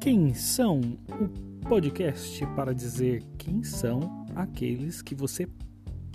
Quem 0.00 0.32
são? 0.32 0.80
O 1.08 1.68
podcast 1.68 2.46
para 2.54 2.72
dizer 2.72 3.22
quem 3.36 3.64
são 3.64 4.24
aqueles 4.34 5.02
que 5.02 5.12
você 5.12 5.48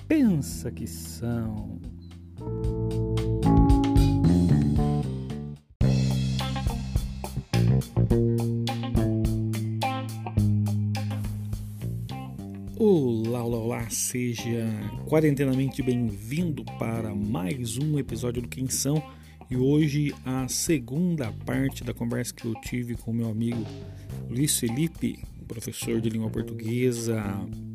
pensa 0.07 0.71
que 0.71 0.87
são. 0.87 1.81
Olá, 12.79 13.43
olá, 13.43 13.57
olá, 13.57 13.89
seja 13.89 14.65
quarentenamente 15.09 15.83
bem-vindo 15.83 16.63
para 16.79 17.13
mais 17.13 17.77
um 17.77 17.99
episódio 17.99 18.41
do 18.41 18.47
Quem 18.47 18.69
São 18.69 19.03
e 19.49 19.57
hoje 19.57 20.13
a 20.25 20.47
segunda 20.47 21.31
parte 21.45 21.83
da 21.83 21.93
conversa 21.93 22.33
que 22.33 22.45
eu 22.45 22.53
tive 22.61 22.95
com 22.95 23.13
meu 23.13 23.29
amigo 23.29 23.63
Luiz 24.29 24.57
Felipe, 24.57 25.23
professor 25.47 25.99
de 26.01 26.09
língua 26.09 26.29
portuguesa. 26.29 27.21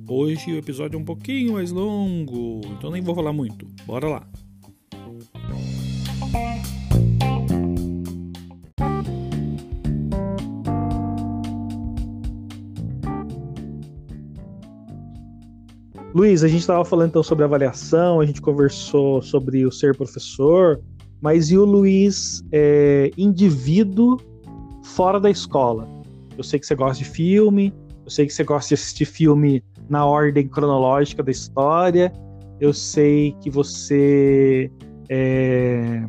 Hoje 0.09 0.53
o 0.53 0.57
episódio 0.59 0.97
é 0.97 1.01
um 1.01 1.05
pouquinho 1.05 1.55
mais 1.55 1.71
longo, 1.71 2.61
então 2.73 2.91
nem 2.91 3.03
vou 3.03 3.15
falar 3.15 3.33
muito. 3.33 3.67
Bora 3.87 4.09
lá! 4.09 4.29
Luiz, 16.15 16.43
a 16.43 16.49
gente 16.49 16.61
estava 16.61 16.85
falando 16.85 17.11
então 17.11 17.23
sobre 17.23 17.45
avaliação, 17.45 18.21
a 18.21 18.27
gente 18.27 18.41
conversou 18.41 19.23
sobre 19.23 19.65
o 19.65 19.71
ser 19.71 19.97
professor, 19.97 20.83
mas 21.21 21.51
e 21.51 21.59
o 21.59 21.65
Luiz 21.65 22.43
é, 22.53 23.11
indivíduo 23.17 24.19
fora 24.83 25.19
da 25.19 25.31
escola? 25.31 25.89
Eu 26.37 26.45
sei 26.45 26.59
que 26.59 26.67
você 26.67 26.75
gosta 26.75 27.03
de 27.03 27.09
filme, 27.09 27.75
eu 28.05 28.11
sei 28.11 28.27
que 28.27 28.33
você 28.33 28.45
gosta 28.45 28.69
de 28.69 28.75
assistir 28.75 29.05
filme 29.05 29.63
na 29.89 30.07
ordem 30.07 30.47
cronológica 30.47 31.23
da 31.23 31.31
história, 31.31 32.13
eu 32.61 32.73
sei 32.73 33.35
que 33.41 33.51
você 33.51 34.71
é, 35.09 36.05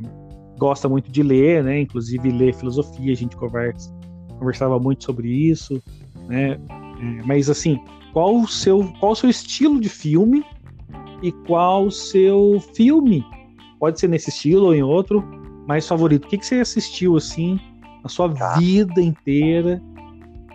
gosta 0.57 0.87
muito 0.87 1.11
de 1.11 1.23
ler, 1.23 1.63
né? 1.63 1.81
Inclusive 1.81 2.29
ler 2.29 2.53
filosofia, 2.53 3.11
a 3.11 3.15
gente 3.15 3.35
conversa, 3.35 3.91
conversava 4.37 4.79
muito 4.79 5.03
sobre 5.03 5.29
isso, 5.29 5.81
né? 6.27 6.51
É, 6.51 7.25
mas 7.25 7.49
assim, 7.49 7.79
qual 8.13 8.35
o 8.35 8.47
seu 8.47 8.83
qual 8.99 9.13
o 9.13 9.15
seu 9.15 9.29
estilo 9.29 9.79
de 9.79 9.89
filme 9.89 10.43
e 11.23 11.31
qual 11.31 11.87
o 11.87 11.91
seu 11.91 12.61
filme 12.73 13.23
Pode 13.79 13.99
ser 13.99 14.07
nesse 14.07 14.29
estilo 14.29 14.67
ou 14.67 14.75
em 14.75 14.83
outro, 14.83 15.23
mais 15.67 15.87
favorito. 15.87 16.25
O 16.25 16.27
que, 16.27 16.37
que 16.37 16.45
você 16.45 16.55
assistiu 16.55 17.15
assim 17.15 17.59
na 18.03 18.09
sua 18.09 18.33
tá. 18.33 18.57
vida 18.57 19.01
inteira? 19.01 19.81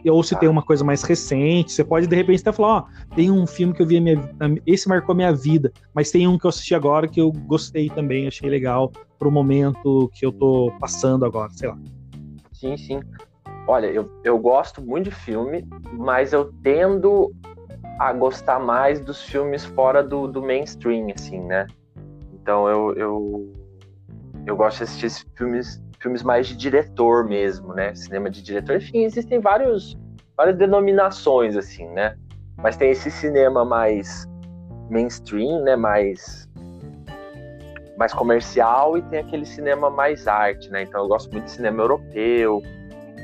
Ou 0.06 0.22
se 0.22 0.34
tá. 0.34 0.40
tem 0.40 0.48
uma 0.48 0.62
coisa 0.62 0.84
mais 0.84 1.02
recente, 1.02 1.72
você 1.72 1.82
pode 1.82 2.06
de 2.06 2.14
repente 2.14 2.42
até 2.42 2.52
falar, 2.52 2.76
ó, 2.76 3.14
tem 3.14 3.30
um 3.30 3.46
filme 3.46 3.72
que 3.72 3.80
eu 3.80 3.86
vi 3.86 3.96
a 3.96 4.00
minha, 4.00 4.62
esse 4.66 4.86
marcou 4.86 5.14
a 5.14 5.16
minha 5.16 5.32
vida, 5.32 5.72
mas 5.94 6.10
tem 6.10 6.28
um 6.28 6.38
que 6.38 6.44
eu 6.44 6.50
assisti 6.50 6.74
agora 6.74 7.08
que 7.08 7.18
eu 7.18 7.32
gostei 7.32 7.88
também, 7.88 8.26
achei 8.26 8.50
legal 8.50 8.92
pro 9.18 9.30
momento 9.30 10.10
que 10.12 10.26
eu 10.26 10.32
tô 10.32 10.70
passando 10.78 11.24
agora, 11.24 11.50
sei 11.52 11.70
lá. 11.70 11.78
Sim, 12.52 12.76
sim. 12.76 13.00
Olha, 13.66 13.86
eu, 13.86 14.10
eu 14.22 14.38
gosto 14.38 14.82
muito 14.82 15.04
de 15.04 15.10
filme, 15.10 15.66
mas 15.92 16.34
eu 16.34 16.52
tendo 16.62 17.32
a 17.98 18.12
gostar 18.12 18.58
mais 18.58 19.00
dos 19.00 19.22
filmes 19.22 19.64
fora 19.64 20.02
do, 20.02 20.26
do 20.26 20.42
mainstream, 20.42 21.06
assim, 21.16 21.40
né? 21.40 21.66
Então 22.44 22.68
eu, 22.68 22.92
eu, 22.92 23.52
eu 24.46 24.54
gosto 24.54 24.76
de 24.76 24.84
assistir 24.84 25.26
filmes, 25.34 25.82
filmes 25.98 26.22
mais 26.22 26.46
de 26.46 26.54
diretor 26.54 27.24
mesmo, 27.24 27.72
né? 27.72 27.94
Cinema 27.94 28.28
de 28.28 28.42
diretor. 28.42 28.76
Enfim, 28.76 29.02
existem 29.02 29.40
vários, 29.40 29.96
várias 30.36 30.54
denominações, 30.58 31.56
assim, 31.56 31.88
né? 31.88 32.18
Mas 32.58 32.76
tem 32.76 32.90
esse 32.90 33.10
cinema 33.10 33.64
mais 33.64 34.28
mainstream, 34.90 35.62
né? 35.62 35.74
Mais, 35.74 36.46
mais 37.96 38.12
comercial 38.12 38.98
e 38.98 39.02
tem 39.04 39.20
aquele 39.20 39.46
cinema 39.46 39.88
mais 39.88 40.28
arte, 40.28 40.68
né? 40.68 40.82
Então 40.82 41.00
eu 41.00 41.08
gosto 41.08 41.32
muito 41.32 41.46
de 41.46 41.50
cinema 41.50 41.82
europeu. 41.82 42.62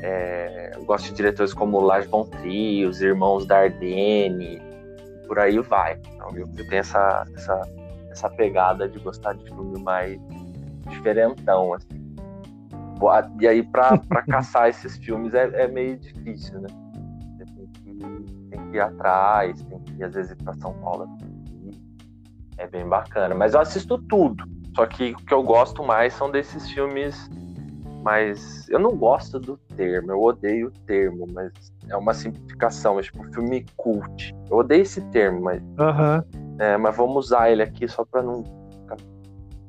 É, 0.03 0.71
eu 0.77 0.85
gosto 0.87 1.11
de 1.11 1.13
diretores 1.13 1.53
como 1.53 1.79
Lars 1.79 2.07
von 2.07 2.25
Trier, 2.25 2.89
os 2.89 3.03
Irmãos 3.03 3.45
Dardenne, 3.45 4.63
por 5.27 5.39
aí 5.39 5.59
vai. 5.59 6.01
Então 6.15 6.31
eu, 6.35 6.49
eu 6.57 6.67
tenho 6.67 6.81
essa, 6.81 7.27
essa 7.37 7.80
essa 8.11 8.29
pegada 8.29 8.89
de 8.89 8.99
gostar 8.99 9.35
de 9.35 9.45
filme 9.45 9.81
mais 9.81 10.21
diferentão, 10.89 11.75
assim. 11.75 12.01
E 13.41 13.49
aí, 13.49 13.63
pra, 13.63 13.97
pra 13.97 14.23
caçar 14.29 14.69
esses 14.69 14.97
filmes 14.99 15.33
é, 15.33 15.63
é 15.63 15.69
meio 15.69 15.97
difícil, 15.99 16.61
né? 16.61 16.69
Você 17.39 17.45
tem 17.47 17.67
que, 17.67 18.51
tem 18.51 18.71
que 18.71 18.77
ir 18.77 18.81
atrás, 18.81 19.63
tem 19.63 19.79
que 19.81 19.93
ir, 19.95 20.05
às 20.05 20.15
vezes, 20.15 20.35
pra 20.35 20.55
São 20.55 20.75
Paulo. 20.75 21.09
É 22.59 22.67
bem 22.67 22.87
bacana. 22.87 23.35
Mas 23.35 23.55
eu 23.55 23.61
assisto 23.61 23.97
tudo. 23.97 24.45
Só 24.77 24.87
que 24.87 25.13
o 25.13 25.17
que 25.17 25.33
eu 25.33 25.43
gosto 25.43 25.83
mais 25.83 26.13
são 26.13 26.31
desses 26.31 26.71
filmes 26.71 27.29
mas 28.03 28.69
eu 28.69 28.79
não 28.79 28.97
gosto 28.97 29.39
do 29.39 29.57
termo, 29.77 30.11
eu 30.13 30.23
odeio 30.23 30.69
o 30.69 30.71
termo, 30.87 31.27
mas 31.33 31.53
é 31.89 31.97
uma 31.97 32.15
simplificação, 32.15 32.99
é 32.99 33.03
tipo 33.03 33.23
filme 33.33 33.67
cult. 33.77 34.35
Eu 34.51 34.59
odeio 34.59 34.83
esse 34.83 35.01
termo, 35.11 35.43
mas 35.43 35.63
uhum. 35.63 36.50
É, 36.61 36.77
mas 36.77 36.95
vamos 36.95 37.27
usar 37.27 37.51
ele 37.51 37.63
aqui 37.63 37.89
só 37.89 38.05
para 38.05 38.23
não 38.23 38.45
ficar 38.71 38.99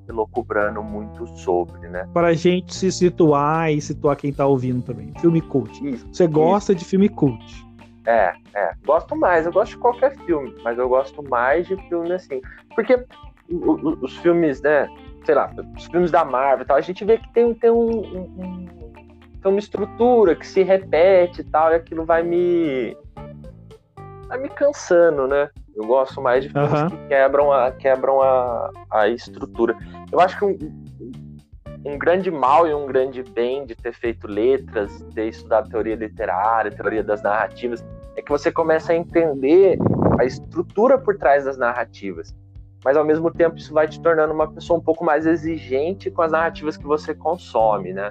elocubrando 0.10 0.84
muito 0.84 1.26
sobre, 1.38 1.88
né? 1.88 2.06
Para 2.14 2.28
a 2.28 2.34
gente 2.34 2.76
se 2.76 2.92
situar 2.92 3.72
e 3.72 3.80
situar 3.80 4.18
quem 4.18 4.34
tá 4.34 4.46
ouvindo 4.46 4.82
também. 4.82 5.14
Filme 5.22 5.40
cult. 5.42 5.72
Isso, 5.88 6.06
Você 6.12 6.28
gosta 6.28 6.74
isso. 6.74 6.80
de 6.80 6.86
filme 6.86 7.08
cult? 7.08 7.66
É, 8.06 8.34
é. 8.54 8.74
Gosto 8.86 9.16
mais. 9.16 9.46
Eu 9.46 9.54
gosto 9.54 9.72
de 9.72 9.78
qualquer 9.78 10.18
filme, 10.26 10.54
mas 10.66 10.78
eu 10.78 10.90
gosto 10.90 11.24
mais 11.24 11.66
de 11.66 11.78
filme 11.88 12.12
assim. 12.12 12.42
Porque 12.76 13.06
os 13.50 14.18
filmes, 14.18 14.62
né? 14.62 14.90
Sei 15.24 15.34
lá, 15.34 15.50
os 15.78 15.86
filmes 15.86 16.12
da 16.12 16.26
Marvel 16.26 16.66
e 16.66 16.68
tal, 16.68 16.76
a 16.76 16.82
gente 16.82 17.06
vê 17.06 17.18
que 17.20 17.32
tem, 17.32 17.54
tem 17.54 17.72
um, 17.72 18.00
um, 18.00 18.66
tem 19.42 19.50
uma 19.52 19.60
estrutura 19.60 20.36
que 20.36 20.46
se 20.46 20.62
repete 20.62 21.40
e 21.40 21.44
tal, 21.46 21.72
e 21.72 21.76
aquilo 21.76 22.04
vai 22.04 22.22
me. 22.22 22.98
vai 24.28 24.40
me 24.40 24.50
cansando, 24.50 25.26
né? 25.26 25.50
Eu 25.76 25.86
gosto 25.86 26.22
mais 26.22 26.44
de 26.44 26.50
filmes 26.50 26.82
uhum. 26.82 26.90
que 26.90 27.08
quebram 27.08 27.52
a, 27.52 27.72
quebram 27.72 28.22
a, 28.22 28.72
a 28.92 29.08
estrutura. 29.08 29.76
Eu 30.12 30.20
acho 30.20 30.38
que 30.38 30.46
um, 30.46 30.58
um 31.86 31.98
grande 31.98 32.30
mal 32.30 32.68
e 32.68 32.74
um 32.74 32.86
grande 32.86 33.24
bem 33.24 33.66
de 33.66 33.76
ter 33.76 33.94
feito 33.94 34.28
letras, 34.28 35.04
ter 35.14 35.28
estudado 35.28 35.70
teoria 35.70 35.96
literária, 35.96 36.72
teoria 36.72 37.04
das 37.04 37.22
narrativas, 37.22 37.84
é 38.16 38.22
que 38.22 38.30
você 38.30 38.52
começa 38.52 38.92
a 38.92 38.96
entender 38.96 39.78
a 40.20 40.26
estrutura 40.26 40.98
por 40.98 41.18
trás 41.18 41.46
das 41.46 41.58
narrativas. 41.58 42.36
Mas 42.84 42.98
ao 42.98 43.06
mesmo 43.06 43.32
tempo 43.32 43.58
isso 43.58 43.74
vai 43.74 43.88
te 43.88 44.02
tornando 44.02 44.34
uma 44.34 44.52
pessoa 44.52 44.80
um 44.80 44.82
pouco 44.82 45.06
mais 45.06 45.26
exigente 45.26 46.10
com 46.10 46.22
as 46.22 46.32
narrativas 46.32 46.78
que 46.78 46.86
você 46.86 47.14
consome, 47.14 47.94
né? 47.94 48.10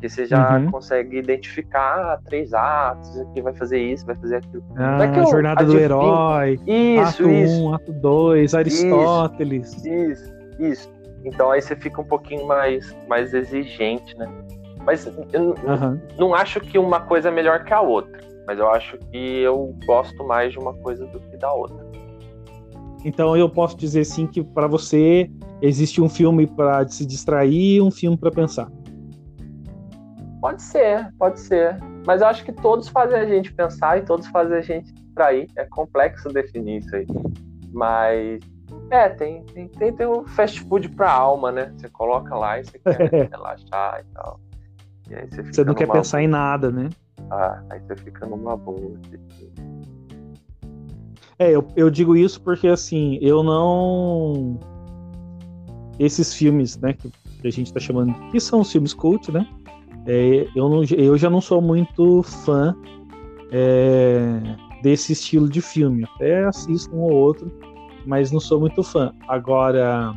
Porque 0.00 0.08
você 0.08 0.24
já 0.24 0.56
uhum. 0.56 0.70
consegue 0.70 1.18
identificar 1.18 2.18
três 2.24 2.54
atos, 2.54 3.10
que 3.34 3.42
vai 3.42 3.52
fazer 3.52 3.78
isso, 3.78 4.06
vai 4.06 4.16
fazer 4.16 4.36
aquilo. 4.36 4.64
Ah, 4.74 5.04
é 5.04 5.20
a 5.20 5.24
jornada 5.26 5.62
do 5.62 5.78
herói. 5.78 6.58
Isso, 6.66 7.22
ato 7.22 7.30
isso. 7.30 7.62
Um, 7.62 7.74
ato 7.74 7.92
2, 7.92 8.54
Aristóteles. 8.54 9.84
Isso, 9.84 9.88
isso, 9.88 10.34
isso. 10.58 10.92
Então 11.22 11.50
aí 11.50 11.60
você 11.60 11.76
fica 11.76 12.00
um 12.00 12.04
pouquinho 12.04 12.46
mais, 12.46 12.96
mais 13.06 13.34
exigente, 13.34 14.16
né? 14.16 14.26
Mas 14.86 15.04
eu 15.34 15.50
uhum. 15.50 16.00
não 16.18 16.34
acho 16.34 16.62
que 16.62 16.78
uma 16.78 17.00
coisa 17.00 17.28
é 17.28 17.30
melhor 17.30 17.62
que 17.64 17.74
a 17.74 17.82
outra. 17.82 18.22
Mas 18.46 18.58
eu 18.58 18.70
acho 18.70 18.96
que 19.12 19.42
eu 19.42 19.76
gosto 19.84 20.24
mais 20.24 20.52
de 20.52 20.58
uma 20.58 20.72
coisa 20.72 21.04
do 21.08 21.20
que 21.20 21.36
da 21.36 21.52
outra. 21.52 21.86
Então 23.04 23.36
eu 23.36 23.50
posso 23.50 23.76
dizer 23.76 24.04
sim 24.04 24.26
que 24.26 24.42
para 24.42 24.66
você 24.66 25.30
existe 25.60 26.00
um 26.00 26.08
filme 26.08 26.46
para 26.46 26.88
se 26.88 27.04
distrair 27.04 27.76
e 27.76 27.82
um 27.82 27.90
filme 27.90 28.16
para 28.16 28.30
pensar. 28.30 28.72
Pode 30.40 30.62
ser, 30.62 31.12
pode 31.18 31.38
ser. 31.38 31.78
Mas 32.06 32.22
eu 32.22 32.28
acho 32.28 32.44
que 32.44 32.52
todos 32.52 32.88
fazem 32.88 33.18
a 33.18 33.26
gente 33.26 33.52
pensar 33.52 33.98
e 33.98 34.02
todos 34.02 34.26
fazem 34.28 34.56
a 34.56 34.62
gente 34.62 34.92
trair. 35.14 35.48
É 35.56 35.64
complexo 35.66 36.28
definir 36.30 36.78
isso 36.78 36.96
aí. 36.96 37.06
Mas 37.72 38.40
é, 38.90 39.08
tem, 39.10 39.44
tem, 39.44 39.68
tem, 39.68 39.92
tem 39.92 40.06
um 40.06 40.26
fast 40.26 40.60
food 40.62 40.88
pra 40.90 41.12
alma, 41.12 41.52
né? 41.52 41.72
Você 41.76 41.88
coloca 41.88 42.34
lá 42.34 42.58
e 42.58 42.64
você 42.64 42.78
quer 42.78 43.28
relaxar 43.30 44.00
e 44.00 44.14
tal. 44.14 44.40
E 45.10 45.14
aí 45.14 45.28
você, 45.28 45.42
você 45.42 45.64
não 45.64 45.74
quer 45.74 45.90
pensar 45.90 46.18
boa. 46.18 46.24
em 46.24 46.28
nada, 46.28 46.70
né? 46.70 46.88
Ah, 47.30 47.62
aí 47.70 47.80
você 47.80 47.96
fica 47.96 48.26
numa 48.26 48.56
boa. 48.56 48.98
É, 51.38 51.50
eu, 51.50 51.66
eu 51.76 51.90
digo 51.90 52.16
isso 52.16 52.40
porque 52.42 52.68
assim, 52.68 53.18
eu 53.20 53.42
não. 53.42 54.58
Esses 55.98 56.32
filmes, 56.32 56.78
né, 56.78 56.94
que 56.94 57.12
a 57.44 57.50
gente 57.50 57.72
tá 57.72 57.78
chamando, 57.78 58.14
que 58.30 58.40
são 58.40 58.60
os 58.60 58.72
filmes 58.72 58.94
cult, 58.94 59.30
né? 59.30 59.46
É, 60.06 60.48
eu, 60.54 60.68
não, 60.68 60.82
eu 60.84 61.16
já 61.16 61.28
não 61.28 61.40
sou 61.40 61.60
muito 61.60 62.22
fã 62.22 62.74
é, 63.50 64.40
desse 64.82 65.12
estilo 65.12 65.48
de 65.48 65.60
filme. 65.60 66.04
Até 66.14 66.44
assisto 66.44 66.94
um 66.94 67.00
ou 67.00 67.12
outro, 67.12 67.50
mas 68.06 68.32
não 68.32 68.40
sou 68.40 68.60
muito 68.60 68.82
fã. 68.82 69.12
Agora, 69.28 70.14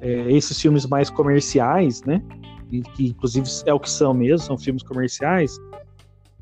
é, 0.00 0.32
esses 0.32 0.60
filmes 0.60 0.86
mais 0.86 1.10
comerciais, 1.10 2.02
né? 2.04 2.22
que 2.94 3.08
inclusive 3.08 3.48
é 3.66 3.74
o 3.74 3.80
que 3.80 3.90
são 3.90 4.14
mesmo, 4.14 4.46
são 4.46 4.56
filmes 4.56 4.82
comerciais. 4.82 5.58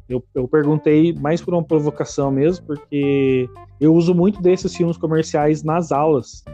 Eu, 0.08 0.22
eu 0.34 0.46
perguntei 0.46 1.12
mais 1.14 1.40
por 1.40 1.54
uma 1.54 1.62
provocação 1.62 2.30
mesmo, 2.30 2.66
porque 2.66 3.48
eu 3.80 3.94
uso 3.94 4.14
muito 4.14 4.40
desses 4.40 4.74
filmes 4.74 4.96
comerciais 4.96 5.62
nas 5.62 5.92
aulas. 5.92 6.44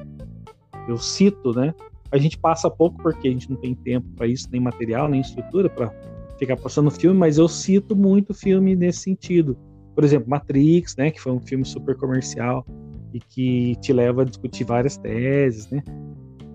Eu 0.89 0.97
cito, 0.99 1.53
né? 1.53 1.75
A 2.15 2.19
gente 2.19 2.39
passa 2.39 2.71
pouco 2.71 2.97
porque 3.03 3.27
a 3.27 3.31
gente 3.33 3.51
não 3.51 3.57
tem 3.57 3.75
tempo 3.75 4.07
para 4.15 4.29
isso, 4.29 4.49
nem 4.53 4.61
material, 4.61 5.09
nem 5.09 5.21
estrutura 5.21 5.69
para 5.69 5.93
ficar 6.39 6.57
passando 6.57 6.89
filme, 6.89 7.19
mas 7.19 7.39
eu 7.39 7.49
cito 7.49 7.97
muito 7.97 8.33
filme 8.33 8.77
nesse 8.77 9.01
sentido. 9.01 9.59
Por 9.97 10.05
exemplo, 10.05 10.31
Matrix, 10.31 10.95
né, 10.97 11.11
que 11.11 11.21
foi 11.21 11.33
um 11.33 11.41
filme 11.41 11.65
super 11.65 11.97
comercial 11.97 12.65
e 13.13 13.19
que 13.19 13.75
te 13.81 13.93
leva 13.93 14.23
a 14.23 14.25
discutir 14.25 14.63
várias 14.63 14.97
teses, 14.97 15.69
né? 15.71 15.83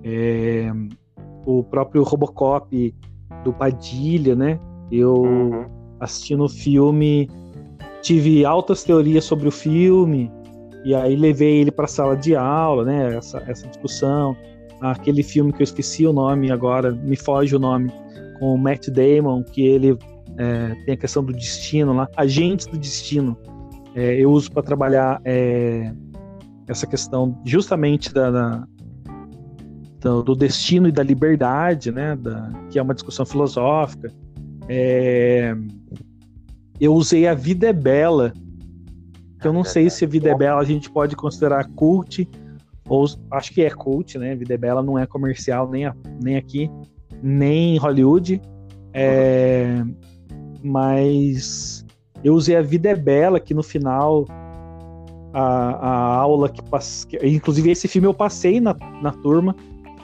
É, 0.02 0.72
o 1.46 1.62
próprio 1.62 2.04
Robocop 2.04 2.96
do 3.44 3.52
Padilha, 3.52 4.38
né? 4.38 4.58
Eu 4.90 5.14
uhum. 5.24 5.66
assistindo 6.00 6.46
o 6.46 6.50
filme 6.50 7.30
tive 8.02 8.46
altas 8.46 8.82
teorias 8.86 9.26
sobre 9.26 9.50
o 9.50 9.52
filme 9.52 10.32
e 10.86 10.96
aí 10.96 11.18
levei 11.18 11.60
ele 11.60 11.72
para 11.72 11.84
a 11.84 11.90
sala 11.90 12.16
de 12.16 12.34
aula, 12.34 12.86
né? 12.86 13.18
Essa, 13.18 13.44
essa 13.46 13.68
discussão, 13.68 14.38
aquele 14.82 15.24
filme 15.24 15.52
que 15.52 15.62
eu 15.62 15.66
esqueci 15.66 16.06
o 16.06 16.14
nome 16.14 16.52
agora, 16.52 16.92
me 16.92 17.16
foge 17.16 17.56
o 17.56 17.60
nome, 17.60 17.92
com 18.40 18.54
o 18.54 18.58
Matt 18.58 18.88
Damon, 18.90 19.44
que 19.44 19.62
ele 19.62 19.98
é, 20.38 20.76
tem 20.86 20.94
a 20.94 20.98
questão 20.98 21.24
do 21.24 21.34
destino 21.34 21.94
lá, 21.94 22.08
agentes 22.16 22.66
do 22.66 22.78
destino. 22.78 23.38
É, 23.96 24.16
eu 24.16 24.32
uso 24.32 24.52
para 24.52 24.64
trabalhar 24.64 25.22
é, 25.26 25.92
essa 26.68 26.88
questão 26.88 27.38
justamente 27.44 28.14
da, 28.14 28.32
da 28.32 28.68
do, 30.02 30.36
destino 30.36 30.88
e 30.88 30.92
da 30.92 31.04
liberdade, 31.04 31.92
né? 31.92 32.16
Da, 32.16 32.50
que 32.70 32.80
é 32.80 32.82
uma 32.82 32.94
discussão 32.94 33.26
filosófica. 33.26 34.10
É, 34.70 35.54
eu 36.80 36.94
usei 36.94 37.28
a 37.28 37.34
vida 37.34 37.68
é 37.68 37.74
bela, 37.74 38.32
que 39.42 39.48
eu 39.48 39.52
não 39.52 39.64
sei 39.64 39.90
se 39.90 40.06
a 40.06 40.08
vida 40.08 40.30
é 40.30 40.36
bela 40.36 40.62
a 40.62 40.64
gente 40.64 40.90
pode 40.90 41.16
considerar 41.16 41.68
cult 41.76 42.28
ou 42.90 43.06
acho 43.32 43.54
que 43.54 43.62
é 43.62 43.70
cult, 43.70 44.18
né? 44.18 44.36
Vida 44.36 44.56
é 44.56 44.58
bela 44.58 44.82
não 44.82 44.98
é 44.98 45.06
comercial 45.06 45.70
nem, 45.70 45.86
a, 45.86 45.96
nem 46.22 46.36
aqui, 46.36 46.70
nem 47.22 47.76
em 47.76 47.78
Hollywood. 47.78 48.42
É, 48.92 49.84
mas 50.64 51.86
eu 52.24 52.34
usei 52.34 52.56
a 52.56 52.62
vida 52.62 52.90
é 52.90 52.96
bela 52.96 53.40
que 53.40 53.54
no 53.54 53.62
final 53.64 54.26
a, 55.32 55.42
a 55.42 56.16
aula 56.16 56.50
que 56.50 56.62
passei, 56.64 57.20
inclusive 57.24 57.70
esse 57.70 57.88
filme 57.88 58.08
eu 58.08 58.14
passei 58.14 58.60
na, 58.60 58.76
na 59.02 59.12
turma 59.12 59.56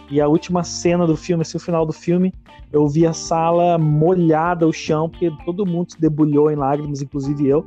e 0.10 0.22
a 0.22 0.28
última 0.28 0.64
cena 0.64 1.08
do 1.08 1.18
filme, 1.18 1.44
é 1.44 1.58
o 1.58 1.60
final 1.60 1.86
do 1.86 1.94
filme, 1.94 2.32
eu 2.72 2.88
vi 2.88 3.08
a 3.08 3.14
sala 3.14 3.78
molhada, 3.78 4.68
o 4.68 4.74
chão, 4.74 5.10
porque 5.10 5.32
todo 5.44 5.66
mundo 5.66 5.94
se 5.94 6.00
debulhou 6.00 6.52
em 6.52 6.56
lágrimas, 6.56 7.02
inclusive 7.02 7.48
eu. 7.48 7.66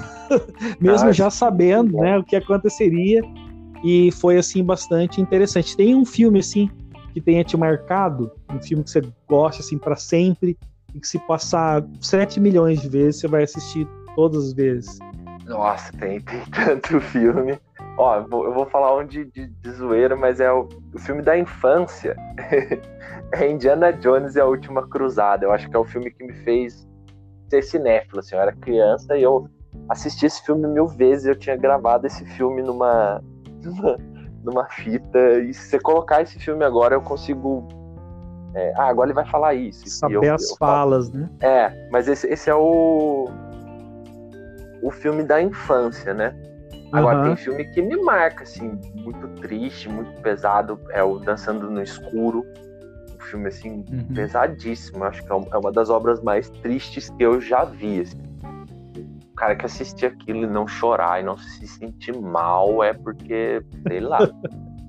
Mesmo 0.80 1.08
ah, 1.08 1.12
já 1.12 1.28
sabendo, 1.28 1.98
né, 1.98 2.18
o 2.18 2.24
que 2.24 2.34
aconteceria. 2.34 3.22
E 3.86 4.10
foi 4.10 4.36
assim 4.36 4.64
bastante 4.64 5.20
interessante. 5.20 5.76
Tem 5.76 5.94
um 5.94 6.04
filme 6.04 6.40
assim 6.40 6.68
que 7.14 7.20
tenha 7.20 7.44
te 7.44 7.56
marcado, 7.56 8.32
um 8.52 8.60
filme 8.60 8.82
que 8.82 8.90
você 8.90 9.00
gosta 9.28 9.62
assim 9.62 9.78
para 9.78 9.94
sempre 9.94 10.58
e 10.92 10.98
que 10.98 11.06
se 11.06 11.20
passar 11.20 11.84
7 12.00 12.40
milhões 12.40 12.82
de 12.82 12.88
vezes 12.88 13.20
você 13.20 13.28
vai 13.28 13.44
assistir 13.44 13.86
todas 14.16 14.46
as 14.46 14.52
vezes. 14.54 14.98
Nossa, 15.44 15.92
tem, 15.92 16.20
tem 16.20 16.40
tanto 16.50 17.00
filme. 17.00 17.60
Ó, 17.96 18.16
eu 18.16 18.52
vou, 18.52 18.66
falar 18.66 18.96
um 18.96 19.06
de, 19.06 19.24
de, 19.26 19.46
de, 19.46 19.70
zoeira, 19.70 20.16
mas 20.16 20.40
é 20.40 20.52
o, 20.52 20.68
o 20.92 20.98
filme 20.98 21.22
da 21.22 21.38
infância. 21.38 22.16
é 23.34 23.48
Indiana 23.48 23.92
Jones 23.92 24.34
e 24.34 24.40
a 24.40 24.46
Última 24.46 24.84
Cruzada. 24.88 25.46
Eu 25.46 25.52
acho 25.52 25.70
que 25.70 25.76
é 25.76 25.78
o 25.78 25.84
filme 25.84 26.10
que 26.10 26.24
me 26.24 26.32
fez 26.42 26.88
ser 27.48 27.62
cinéfilo. 27.62 28.18
Assim, 28.18 28.34
eu 28.34 28.40
era 28.40 28.52
criança 28.52 29.16
e 29.16 29.22
eu 29.22 29.48
assisti 29.88 30.26
esse 30.26 30.44
filme 30.44 30.66
mil 30.66 30.88
vezes. 30.88 31.26
Eu 31.26 31.36
tinha 31.36 31.56
gravado 31.56 32.08
esse 32.08 32.24
filme 32.24 32.62
numa, 32.62 33.22
numa, 33.66 33.96
numa 34.44 34.64
fita. 34.66 35.40
E 35.40 35.52
se 35.52 35.68
você 35.68 35.78
colocar 35.78 36.22
esse 36.22 36.38
filme 36.38 36.64
agora, 36.64 36.94
eu 36.94 37.02
consigo. 37.02 37.66
É, 38.54 38.72
ah, 38.76 38.88
agora 38.88 39.08
ele 39.08 39.14
vai 39.14 39.26
falar 39.26 39.54
isso. 39.54 39.88
Saber 39.88 40.16
eu, 40.16 40.34
as 40.34 40.50
eu 40.50 40.56
falas, 40.56 41.08
falo. 41.10 41.20
né? 41.20 41.30
É, 41.40 41.88
mas 41.90 42.08
esse, 42.08 42.26
esse 42.28 42.48
é 42.48 42.54
o. 42.54 43.28
O 44.82 44.90
filme 44.90 45.24
da 45.24 45.42
infância, 45.42 46.14
né? 46.14 46.34
Agora, 46.92 47.18
uhum. 47.18 47.24
tem 47.24 47.36
filme 47.36 47.64
que 47.72 47.82
me 47.82 47.96
marca, 47.96 48.44
assim, 48.44 48.78
muito 48.94 49.26
triste, 49.40 49.88
muito 49.88 50.20
pesado. 50.22 50.78
É 50.90 51.02
o 51.02 51.18
Dançando 51.18 51.70
no 51.70 51.82
Escuro. 51.82 52.44
Um 53.14 53.24
filme, 53.24 53.48
assim, 53.48 53.84
uhum. 53.90 54.14
pesadíssimo. 54.14 55.04
Acho 55.04 55.24
que 55.24 55.32
é, 55.32 55.36
é 55.36 55.58
uma 55.58 55.72
das 55.72 55.90
obras 55.90 56.22
mais 56.22 56.48
tristes 56.48 57.10
que 57.10 57.24
eu 57.24 57.40
já 57.40 57.64
vi. 57.64 58.02
Assim. 58.02 58.25
O 59.36 59.38
cara 59.38 59.54
que 59.54 59.66
assistir 59.66 60.06
aquilo 60.06 60.44
e 60.44 60.46
não 60.46 60.66
chorar 60.66 61.20
e 61.20 61.22
não 61.22 61.36
se 61.36 61.68
sentir 61.68 62.18
mal 62.18 62.82
é 62.82 62.94
porque, 62.94 63.62
sei 63.86 64.00
lá. 64.00 64.18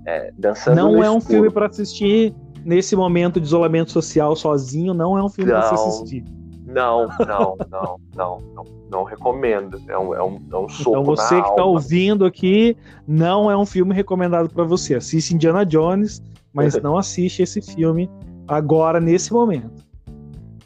é, 0.07 0.31
dançando 0.38 0.77
não 0.77 1.03
é 1.03 1.11
um 1.11 1.19
filme 1.19 1.51
para 1.51 1.65
assistir 1.65 2.33
nesse 2.63 2.95
momento 2.95 3.41
de 3.41 3.45
isolamento 3.45 3.91
social 3.91 4.33
sozinho. 4.38 4.94
Não 4.94 5.17
é 5.17 5.21
um 5.21 5.27
filme 5.27 5.51
para 5.51 5.69
assistir. 5.69 6.23
Não, 6.65 7.09
não, 7.27 7.57
não, 7.69 7.99
não, 8.15 8.38
não, 8.55 8.63
não 8.89 9.03
recomendo. 9.03 9.81
É 9.85 9.97
um, 9.97 10.15
é 10.15 10.23
um, 10.23 10.41
é 10.49 10.57
um 10.57 10.69
soco 10.69 10.91
Então 10.91 11.03
você 11.03 11.41
que 11.41 11.49
está 11.49 11.65
ouvindo 11.65 12.23
aqui, 12.25 12.77
não 13.05 13.51
é 13.51 13.57
um 13.57 13.65
filme 13.65 13.94
recomendado 13.94 14.47
para 14.49 14.63
você. 14.63 14.95
Assiste 14.95 15.35
Indiana 15.35 15.65
Jones, 15.65 16.23
mas 16.53 16.81
não 16.81 16.97
assiste 16.97 17.41
esse 17.41 17.61
filme 17.61 18.09
agora, 18.47 19.01
nesse 19.01 19.33
momento. 19.33 19.83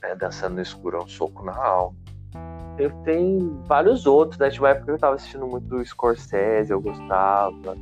É, 0.04 0.16
Dançando 0.16 0.54
no 0.58 0.62
Escuro 0.62 0.98
é 0.98 1.04
um 1.04 1.08
soco 1.08 1.44
na 1.44 1.56
alma. 1.56 2.01
Eu 2.82 2.90
tenho 3.04 3.62
vários 3.68 4.08
outros, 4.08 4.40
né? 4.40 4.50
Tinha 4.50 4.64
uma 4.64 4.70
época 4.70 4.86
que 4.86 4.92
eu 4.92 4.96
estava 4.96 5.14
assistindo 5.14 5.46
muito 5.46 5.86
Scorsese, 5.86 6.72
eu 6.72 6.82
gostava. 6.82 7.78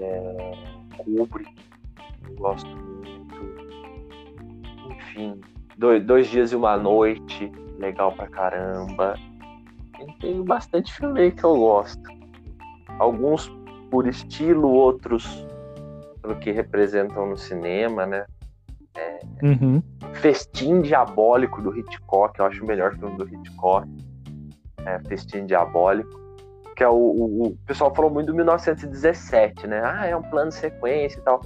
É, 0.00 0.52
Kubrick, 0.96 1.52
eu 2.28 2.36
gosto 2.36 2.68
muito. 2.68 3.32
Enfim, 4.92 5.40
dois, 5.76 6.04
dois 6.04 6.28
dias 6.28 6.52
e 6.52 6.56
uma 6.56 6.76
noite, 6.76 7.50
legal 7.78 8.12
pra 8.12 8.28
caramba. 8.28 9.16
tem 10.20 10.44
bastante 10.44 10.92
filme 10.94 11.20
aí 11.20 11.32
que 11.32 11.42
eu 11.42 11.56
gosto. 11.56 12.02
Alguns 13.00 13.50
por 13.90 14.06
estilo, 14.06 14.68
outros 14.68 15.44
pelo 16.22 16.36
que 16.36 16.52
representam 16.52 17.26
no 17.26 17.36
cinema, 17.36 18.06
né? 18.06 18.24
É, 18.94 19.18
uhum. 19.42 19.82
Festim 20.14 20.80
Diabólico 20.80 21.60
do 21.60 21.76
Hitchcock, 21.76 22.38
eu 22.38 22.46
acho 22.46 22.62
o 22.62 22.66
melhor 22.68 22.94
filme 22.96 23.16
do 23.16 23.28
Hitchcock. 23.28 23.88
É, 24.86 24.98
Festim 25.08 25.46
Diabólico. 25.46 26.20
Que 26.76 26.82
é 26.82 26.88
o, 26.88 26.94
o, 26.94 27.46
o 27.48 27.56
pessoal 27.66 27.94
falou 27.94 28.10
muito 28.10 28.28
do 28.28 28.34
1917, 28.34 29.66
né? 29.66 29.82
Ah, 29.84 30.06
é 30.06 30.16
um 30.16 30.22
plano 30.22 30.50
sequência 30.50 31.18
e 31.18 31.22
tal. 31.22 31.40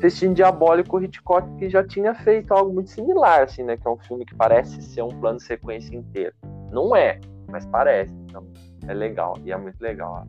Festim 0.00 0.32
Diabólico, 0.32 1.00
Hitchcock 1.00 1.48
que 1.56 1.70
já 1.70 1.84
tinha 1.86 2.14
feito 2.14 2.52
algo 2.52 2.72
muito 2.72 2.90
similar, 2.90 3.42
assim, 3.42 3.62
né? 3.62 3.76
Que 3.76 3.86
é 3.86 3.90
um 3.90 3.98
filme 3.98 4.24
que 4.24 4.34
parece 4.34 4.82
ser 4.82 5.02
um 5.02 5.20
plano 5.20 5.38
sequência 5.38 5.94
inteiro. 5.94 6.34
Não 6.72 6.96
é, 6.96 7.20
mas 7.48 7.64
parece. 7.66 8.12
Então, 8.28 8.44
é 8.88 8.92
legal. 8.92 9.34
E 9.44 9.52
é 9.52 9.56
muito 9.56 9.80
legal 9.80 10.26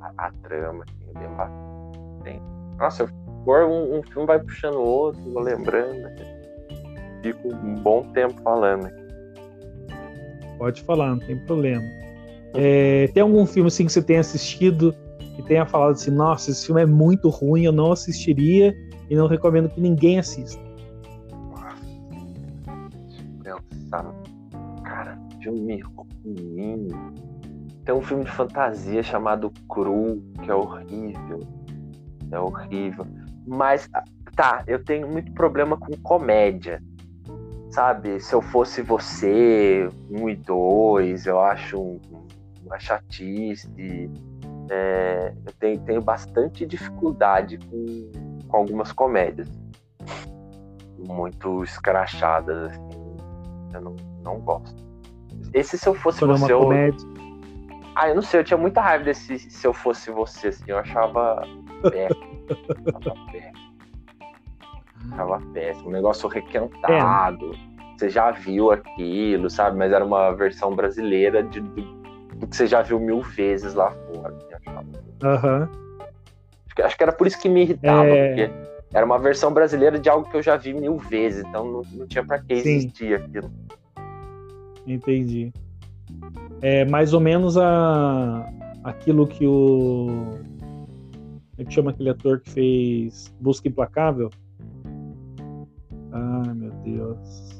a, 0.00 0.06
a, 0.06 0.26
a 0.26 0.32
trama, 0.42 0.84
assim, 0.84 1.10
é 1.14 1.18
bem 1.18 1.28
bacana. 1.30 1.66
Nossa, 2.78 3.04
eu, 3.04 3.68
um, 3.68 3.98
um 3.98 4.02
filme 4.02 4.26
vai 4.26 4.38
puxando 4.38 4.76
o 4.76 4.84
outro, 4.84 5.22
vou 5.32 5.42
lembrando. 5.42 6.02
Né? 6.02 6.14
Fico 7.22 7.48
um 7.48 7.74
bom 7.76 8.02
tempo 8.12 8.40
falando. 8.42 8.88
Pode 10.58 10.82
falar, 10.82 11.10
não 11.10 11.18
tem 11.18 11.36
problema. 11.36 11.84
É, 12.54 13.08
tem 13.08 13.22
algum 13.22 13.44
filme 13.44 13.68
assim 13.68 13.86
que 13.86 13.92
você 13.92 14.02
tenha 14.02 14.20
assistido 14.20 14.94
que 15.36 15.42
tenha 15.42 15.66
falado 15.66 15.92
assim, 15.92 16.10
nossa, 16.10 16.50
esse 16.50 16.64
filme 16.64 16.82
é 16.82 16.86
muito 16.86 17.28
ruim, 17.28 17.64
eu 17.64 17.72
não 17.72 17.92
assistiria 17.92 18.74
e 19.10 19.14
não 19.14 19.26
recomendo 19.26 19.68
que 19.68 19.80
ninguém 19.80 20.18
assista. 20.18 20.60
Eu 23.44 23.60
pensar. 23.68 24.14
Cara, 24.82 25.18
filme 25.42 25.82
ruim. 26.24 26.88
Tem 27.84 27.94
um 27.94 28.00
filme 28.00 28.24
de 28.24 28.30
fantasia 28.30 29.02
chamado 29.02 29.52
Cru, 29.68 30.22
que 30.42 30.50
é 30.50 30.54
horrível. 30.54 31.40
É 32.32 32.40
horrível. 32.40 33.06
Mas, 33.46 33.88
tá, 34.34 34.64
eu 34.66 34.82
tenho 34.82 35.06
muito 35.06 35.30
problema 35.32 35.76
com 35.76 35.92
comédia. 35.98 36.82
Sabe, 37.76 38.18
se 38.20 38.34
eu 38.34 38.40
fosse 38.40 38.80
você, 38.80 39.86
um 40.10 40.30
e 40.30 40.34
dois, 40.34 41.26
eu 41.26 41.38
acho 41.38 42.00
uma 42.64 42.78
chatice 42.78 44.10
é, 44.70 45.34
eu 45.44 45.52
tenho, 45.60 45.78
tenho, 45.80 46.00
bastante 46.00 46.64
dificuldade 46.64 47.58
com, 47.58 48.10
com, 48.48 48.56
algumas 48.56 48.92
comédias 48.92 49.46
muito 51.06 51.62
escrachadas, 51.64 52.72
assim. 52.72 53.16
Eu 53.74 53.80
não, 53.82 53.96
não 54.22 54.40
gosto. 54.40 54.82
Esse 55.52 55.76
se 55.76 55.86
eu 55.86 55.94
fosse 55.94 56.20
Quando 56.20 56.38
você. 56.38 56.52
É 56.52 56.54
eu... 56.54 56.70
Ah, 57.94 58.08
eu 58.08 58.14
não 58.14 58.22
sei, 58.22 58.40
eu 58.40 58.44
tinha 58.44 58.56
muita 58.56 58.80
raiva 58.80 59.04
desse 59.04 59.38
se 59.38 59.66
eu 59.66 59.74
fosse 59.74 60.10
você, 60.10 60.48
assim, 60.48 60.64
eu 60.68 60.78
achava 60.78 61.42
péssimo. 61.90 62.46
achava 62.96 63.30
péssimo. 63.30 63.66
Achava 65.12 65.40
péssimo. 65.52 65.88
Um 65.90 65.92
negócio 65.92 66.26
requentado. 66.26 67.65
Você 67.98 68.08
já 68.08 68.30
viu 68.30 68.70
aquilo, 68.70 69.48
sabe? 69.48 69.76
Mas 69.76 69.92
era 69.92 70.04
uma 70.04 70.32
versão 70.32 70.74
brasileira 70.74 71.42
de, 71.42 71.60
do, 71.60 72.46
que 72.46 72.56
você 72.56 72.66
já 72.66 72.82
viu 72.82 73.00
mil 73.00 73.20
vezes 73.20 73.74
lá 73.74 73.90
fora. 73.90 74.34
Aham. 75.22 75.60
Uhum. 75.60 75.86
Acho, 76.68 76.86
acho, 76.86 76.96
que 76.96 77.02
era 77.02 77.12
por 77.12 77.26
isso 77.26 77.40
que 77.40 77.48
me 77.48 77.62
irritava, 77.62 78.06
é... 78.06 78.28
porque 78.28 78.50
era 78.92 79.04
uma 79.04 79.18
versão 79.18 79.52
brasileira 79.52 79.98
de 79.98 80.08
algo 80.08 80.28
que 80.28 80.36
eu 80.36 80.42
já 80.42 80.56
vi 80.56 80.74
mil 80.74 80.96
vezes, 80.96 81.44
então 81.44 81.64
não, 81.64 81.82
não 81.92 82.06
tinha 82.06 82.24
para 82.24 82.38
que 82.38 82.52
existir 82.52 83.14
aquilo. 83.14 83.50
Entendi. 84.86 85.52
É 86.62 86.84
mais 86.84 87.12
ou 87.12 87.20
menos 87.20 87.58
a, 87.58 88.48
aquilo 88.84 89.26
que 89.26 89.46
o. 89.46 90.38
Como 91.56 91.62
é 91.62 91.64
que 91.64 91.72
chama 91.72 91.90
aquele 91.90 92.10
ator 92.10 92.40
que 92.40 92.50
fez 92.50 93.34
Busca 93.40 93.66
Implacável? 93.66 94.30
Ai, 96.12 96.54
meu 96.54 96.70
Deus. 96.84 97.55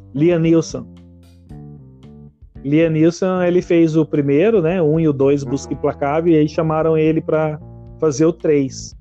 Liam 2.65 2.91
Neeson, 2.91 3.43
ele 3.43 3.61
fez 3.61 3.97
o 3.97 4.05
primeiro, 4.05 4.63
né? 4.63 4.83
Um 4.83 4.99
e 4.99 5.07
o 5.07 5.13
dois, 5.13 5.45
Busca 5.45 5.73
uhum. 5.73 5.79
Implacável, 5.79 6.33
e 6.33 6.37
aí 6.39 6.49
chamaram 6.49 6.97
ele 6.97 7.21
para 7.21 7.61
fazer 8.01 8.25
o 8.25 8.33
três. 8.33 8.97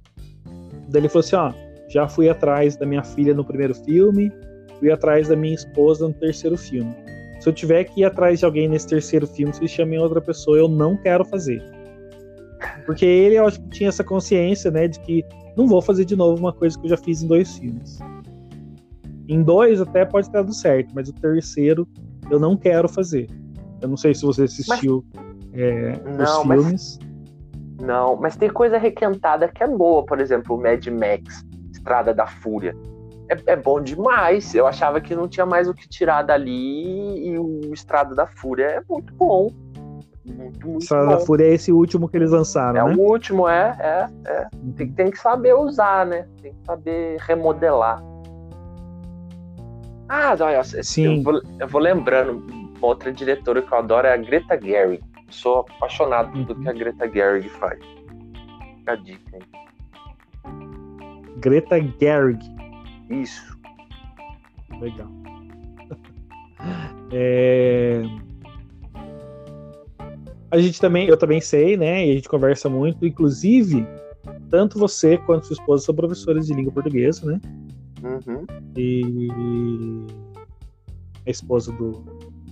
Daí 0.90 1.02
ele 1.02 1.10
falou 1.10 1.22
assim: 1.22 1.36
ó, 1.38 1.54
já 1.90 2.08
fui 2.08 2.30
atrás 2.30 2.76
da 2.76 2.86
minha 2.86 3.04
filha 3.04 3.34
no 3.34 3.46
primeiro 3.46 3.74
filme, 3.74 4.32
fui 4.80 4.92
atrás 4.92 5.30
da 5.30 5.36
minha 5.36 5.56
esposa 5.56 6.08
no 6.08 6.14
terceiro 6.14 6.58
filme. 6.58 6.94
Se 7.40 7.50
eu 7.50 7.54
tiver 7.54 7.86
que 7.86 8.02
ir 8.02 8.04
atrás 8.04 8.40
de 8.40 8.46
alguém 8.46 8.68
nesse 8.68 8.88
terceiro 8.88 9.26
filme, 9.26 9.54
se 9.54 9.68
chamem 9.68 9.98
outra 9.98 10.20
pessoa, 10.20 10.58
eu 10.58 10.68
não 10.68 10.98
quero 10.98 11.24
fazer. 11.26 11.64
Porque 12.86 13.06
ele, 13.06 13.36
eu 13.36 13.48
acho 13.48 13.62
que 13.62 13.70
tinha 13.70 13.90
essa 13.90 14.04
consciência, 14.04 14.70
né, 14.70 14.88
de 14.88 15.00
que 15.00 15.24
não 15.56 15.66
vou 15.66 15.82
fazer 15.82 16.06
de 16.06 16.16
novo 16.16 16.38
uma 16.38 16.54
coisa 16.54 16.78
que 16.78 16.86
eu 16.86 16.90
já 16.90 16.98
fiz 16.98 17.22
em 17.24 17.28
dois 17.28 17.58
filmes. 17.58 18.00
Em 19.28 19.42
dois 19.42 19.82
até 19.82 20.06
pode 20.06 20.30
ter 20.30 20.38
dado 20.38 20.54
certo, 20.54 20.94
mas 20.94 21.10
o 21.10 21.14
terceiro 21.14 21.88
eu 22.30 22.40
não 22.40 22.56
quero 22.56 22.88
fazer. 22.88 23.28
Eu 23.82 23.90
não 23.90 23.98
sei 23.98 24.14
se 24.14 24.24
você 24.24 24.44
assistiu 24.44 25.04
mas... 25.14 25.60
é, 25.60 26.00
não, 26.06 26.24
os 26.24 26.42
filmes. 26.42 27.00
Mas... 27.00 27.16
Não, 27.82 28.16
mas 28.16 28.38
tem 28.38 28.50
coisa 28.50 28.78
requentada 28.78 29.48
que 29.48 29.64
é 29.64 29.68
boa, 29.68 30.06
por 30.06 30.20
exemplo, 30.20 30.56
o 30.56 30.62
Mad 30.62 30.86
Max, 30.88 31.46
Estrada 31.74 32.14
da 32.14 32.26
Fúria. 32.26 32.76
É, 33.30 33.54
é, 33.54 33.56
bom 33.56 33.82
demais. 33.82 34.54
Eu 34.54 34.68
achava 34.68 35.02
que 35.02 35.16
não 35.16 35.28
tinha 35.28 35.46
mais 35.46 35.68
o 35.68 35.74
que 35.74 35.88
tirar 35.88 36.22
dali 36.22 37.28
e 37.28 37.38
o 37.38 37.74
Estrada 37.74 38.16
da 38.16 38.28
Fúria 38.28 38.66
é 38.66 38.82
muito 38.90 39.14
bom. 39.16 39.50
Muito, 40.26 40.68
muito 40.68 40.84
Estrada 40.84 41.08
da 41.08 41.20
Fúria 41.20 41.46
é 41.46 41.54
esse 41.54 41.72
último 41.72 42.08
que 42.08 42.18
eles 42.18 42.32
lançaram, 42.32 42.80
é 42.80 42.84
né? 42.84 42.92
É 42.94 42.96
o 42.96 43.00
último, 43.00 43.48
é, 43.48 43.76
é, 43.80 44.32
é. 44.32 44.48
Tem, 44.76 44.92
tem 44.92 45.12
que 45.12 45.20
saber 45.20 45.54
usar, 45.54 46.06
né? 46.06 46.28
Tem 46.42 46.54
que 46.54 46.66
saber 46.66 47.18
remodelar. 47.20 48.02
Ah, 50.08 50.36
olha, 50.40 50.64
Sim. 50.64 51.18
Eu, 51.18 51.24
vou, 51.24 51.42
eu 51.60 51.68
vou 51.68 51.82
lembrando, 51.82 52.46
uma 52.78 52.88
outra 52.88 53.12
diretora 53.12 53.62
que 53.62 53.72
eu 53.72 53.78
adoro 53.78 54.08
é 54.08 54.14
a 54.14 54.18
Greta 54.18 54.60
Gerwig. 54.62 55.04
Sou 55.30 55.60
apaixonado 55.60 56.36
uhum. 56.36 56.44
do 56.44 56.56
que 56.56 56.70
a 56.70 56.74
Greta 56.74 57.10
Gerwig 57.10 57.50
faz. 57.50 57.80
Fica 58.78 58.92
a 58.92 58.96
dica 58.96 59.38
aí. 59.38 59.42
Greta 61.38 61.80
Gerwig. 62.00 62.40
Isso. 63.10 63.58
Legal. 64.80 65.08
É... 67.12 68.02
A 70.50 70.58
gente 70.58 70.82
também, 70.82 71.08
eu 71.08 71.18
também 71.18 71.40
sei, 71.40 71.78
né? 71.78 72.08
E 72.08 72.12
a 72.12 72.14
gente 72.16 72.28
conversa 72.28 72.68
muito, 72.68 73.06
inclusive, 73.06 73.86
tanto 74.50 74.80
você 74.80 75.18
quanto 75.18 75.46
sua 75.46 75.54
esposa 75.54 75.86
são 75.86 75.94
professores 75.94 76.48
de 76.48 76.54
língua 76.54 76.72
portuguesa, 76.72 77.26
né? 77.26 77.40
Uhum. 78.06 78.46
E 78.78 80.06
a 81.26 81.30
esposa 81.30 81.72
do, 81.72 82.04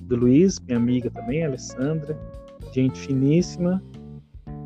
do 0.02 0.16
Luiz, 0.16 0.60
minha 0.60 0.78
amiga 0.78 1.12
também, 1.12 1.46
Alessandra, 1.46 2.18
gente 2.74 3.00
finíssima. 3.00 3.84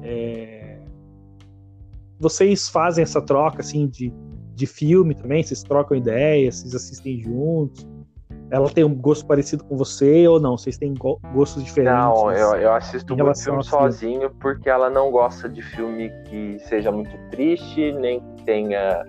É... 0.01 0.79
Vocês 2.19 2.69
fazem 2.69 3.03
essa 3.03 3.21
troca 3.21 3.59
assim 3.59 3.87
de, 3.87 4.11
de 4.55 4.65
filme 4.65 5.13
também? 5.13 5.43
Vocês 5.43 5.61
trocam 5.61 5.97
ideias, 5.97 6.55
vocês 6.55 6.73
assistem 6.73 7.19
juntos? 7.19 7.85
Ela 8.49 8.69
tem 8.69 8.85
um 8.85 8.95
gosto 8.95 9.25
parecido 9.25 9.65
com 9.65 9.75
você 9.75 10.25
ou 10.25 10.39
não? 10.39 10.57
Vocês 10.57 10.77
têm 10.77 10.93
gostos 11.33 11.63
diferentes? 11.65 11.99
Não, 11.99 12.31
eu, 12.31 12.55
eu 12.55 12.73
assisto 12.73 13.15
muito 13.15 13.43
filme 13.43 13.63
sozinho 13.63 14.29
porque 14.39 14.69
ela 14.69 14.89
não 14.89 15.11
gosta 15.11 15.49
de 15.49 15.61
filme 15.61 16.09
que 16.29 16.57
seja 16.59 16.89
muito 16.89 17.11
triste, 17.29 17.91
nem 17.91 18.21
que 18.21 18.45
tenha 18.45 19.03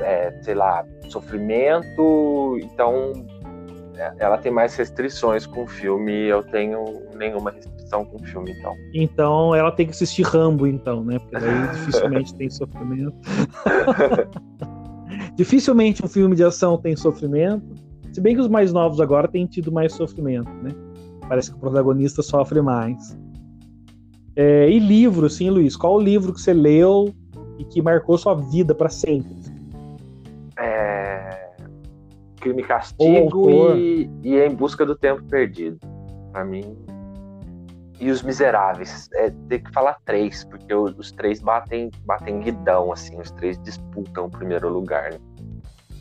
é, 0.00 0.30
sei 0.42 0.54
lá, 0.54 0.84
sofrimento, 1.08 2.58
então 2.62 3.12
é, 3.96 4.12
ela 4.18 4.36
tem 4.38 4.52
mais 4.52 4.74
restrições 4.76 5.46
com 5.46 5.64
o 5.64 5.66
filme, 5.66 6.12
eu 6.12 6.42
tenho 6.42 6.84
nenhuma 7.16 7.50
restrição 7.50 8.04
com 8.04 8.16
o 8.16 8.24
filme, 8.24 8.52
então. 8.52 8.74
Então 8.94 9.54
ela 9.54 9.72
tem 9.72 9.86
que 9.86 9.92
assistir 9.92 10.22
Rambo, 10.22 10.66
então, 10.66 11.02
né? 11.04 11.18
Porque 11.18 11.38
daí 11.38 11.68
dificilmente 11.72 12.34
tem 12.34 12.50
sofrimento. 12.50 13.16
dificilmente 15.34 16.04
um 16.04 16.08
filme 16.08 16.36
de 16.36 16.44
ação 16.44 16.76
tem 16.78 16.94
sofrimento. 16.94 17.64
Se 18.12 18.20
bem 18.20 18.34
que 18.34 18.40
os 18.40 18.48
mais 18.48 18.72
novos 18.72 19.00
agora 19.00 19.28
têm 19.28 19.46
tido 19.46 19.72
mais 19.72 19.92
sofrimento, 19.92 20.50
né? 20.62 20.70
Parece 21.28 21.50
que 21.50 21.56
o 21.56 21.60
protagonista 21.60 22.22
sofre 22.22 22.60
mais. 22.60 23.16
É, 24.34 24.70
e 24.70 24.78
livro, 24.78 25.28
sim, 25.30 25.48
Luiz? 25.48 25.76
Qual 25.76 25.94
o 25.96 26.00
livro 26.00 26.32
que 26.32 26.40
você 26.40 26.52
leu 26.52 27.12
e 27.58 27.64
que 27.64 27.80
marcou 27.80 28.18
sua 28.18 28.34
vida 28.34 28.74
para 28.74 28.90
sempre? 28.90 29.34
É, 30.66 31.50
Crime 32.40 32.62
e 32.62 32.64
Castigo 32.64 33.74
e, 33.76 34.10
e 34.22 34.38
Em 34.38 34.54
Busca 34.54 34.84
do 34.84 34.96
Tempo 34.96 35.22
Perdido. 35.24 35.78
Para 36.32 36.44
mim. 36.44 36.76
E 38.00 38.10
Os 38.10 38.22
Miseráveis. 38.22 39.08
É, 39.14 39.30
tem 39.48 39.62
que 39.62 39.72
falar 39.72 39.98
três, 40.04 40.44
porque 40.44 40.74
os 40.74 41.12
três 41.12 41.40
batem, 41.40 41.90
batem 42.04 42.40
guidão, 42.40 42.92
assim. 42.92 43.18
Os 43.18 43.30
três 43.32 43.58
disputam 43.62 44.26
o 44.26 44.30
primeiro 44.30 44.68
lugar, 44.68 45.12
né? 45.12 45.18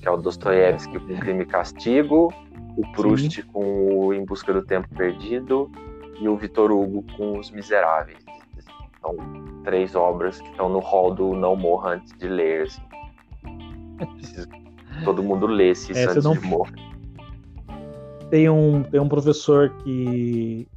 Que 0.01 0.07
é 0.07 0.11
o 0.11 0.17
Dostoiévski 0.17 0.99
com 0.99 1.17
Crime 1.17 1.43
e 1.43 1.45
Castigo, 1.45 2.33
o 2.77 2.91
Proust 2.91 3.41
Sim. 3.41 3.47
com 3.49 4.07
o 4.07 4.13
Em 4.13 4.25
Busca 4.25 4.53
do 4.53 4.61
Tempo 4.61 4.87
Perdido 4.95 5.71
e 6.19 6.27
o 6.27 6.35
Vitor 6.35 6.71
Hugo 6.71 7.03
com 7.15 7.39
Os 7.39 7.49
Miseráveis. 7.49 8.23
São 9.01 9.15
três 9.63 9.95
obras 9.95 10.41
que 10.41 10.49
estão 10.49 10.67
no 10.67 10.79
hall 10.79 11.13
do 11.13 11.33
Não 11.33 11.55
Morra 11.55 11.93
Antes 11.93 12.11
de 12.17 12.27
Ler. 12.27 12.63
Assim. 12.63 12.81
Preciso 13.97 14.47
que 14.49 15.03
todo 15.03 15.23
mundo 15.23 15.45
lesse 15.45 15.91
isso 15.91 16.09
antes 16.09 16.23
não... 16.23 16.33
de 16.33 16.41
morrer. 16.41 16.73
Tem 18.29 18.49
um, 18.49 18.83
tem 18.83 18.99
um 18.99 19.07
professor 19.07 19.69
que 19.83 20.67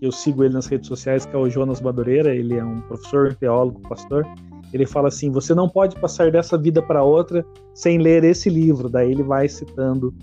eu 0.00 0.12
sigo 0.12 0.44
ele 0.44 0.54
nas 0.54 0.66
redes 0.66 0.88
sociais, 0.88 1.26
que 1.26 1.34
é 1.34 1.38
o 1.38 1.48
Jonas 1.48 1.80
Madureira, 1.80 2.34
ele 2.34 2.56
é 2.56 2.64
um 2.64 2.80
professor, 2.82 3.34
teólogo, 3.34 3.80
pastor. 3.88 4.26
Ele 4.72 4.86
fala 4.86 5.08
assim: 5.08 5.30
você 5.30 5.54
não 5.54 5.68
pode 5.68 5.98
passar 6.00 6.30
dessa 6.30 6.58
vida 6.58 6.82
para 6.82 7.02
outra 7.02 7.44
sem 7.74 7.98
ler 7.98 8.24
esse 8.24 8.50
livro. 8.50 8.88
Daí 8.88 9.10
ele 9.10 9.22
vai 9.22 9.48
citando 9.48 10.14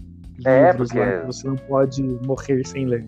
é, 0.45 0.71
livros 0.71 0.89
porque... 0.89 0.99
lá 0.99 1.19
que 1.19 1.25
você 1.27 1.47
não 1.47 1.55
pode 1.55 2.03
morrer 2.25 2.65
sem 2.65 2.85
ler. 2.85 3.07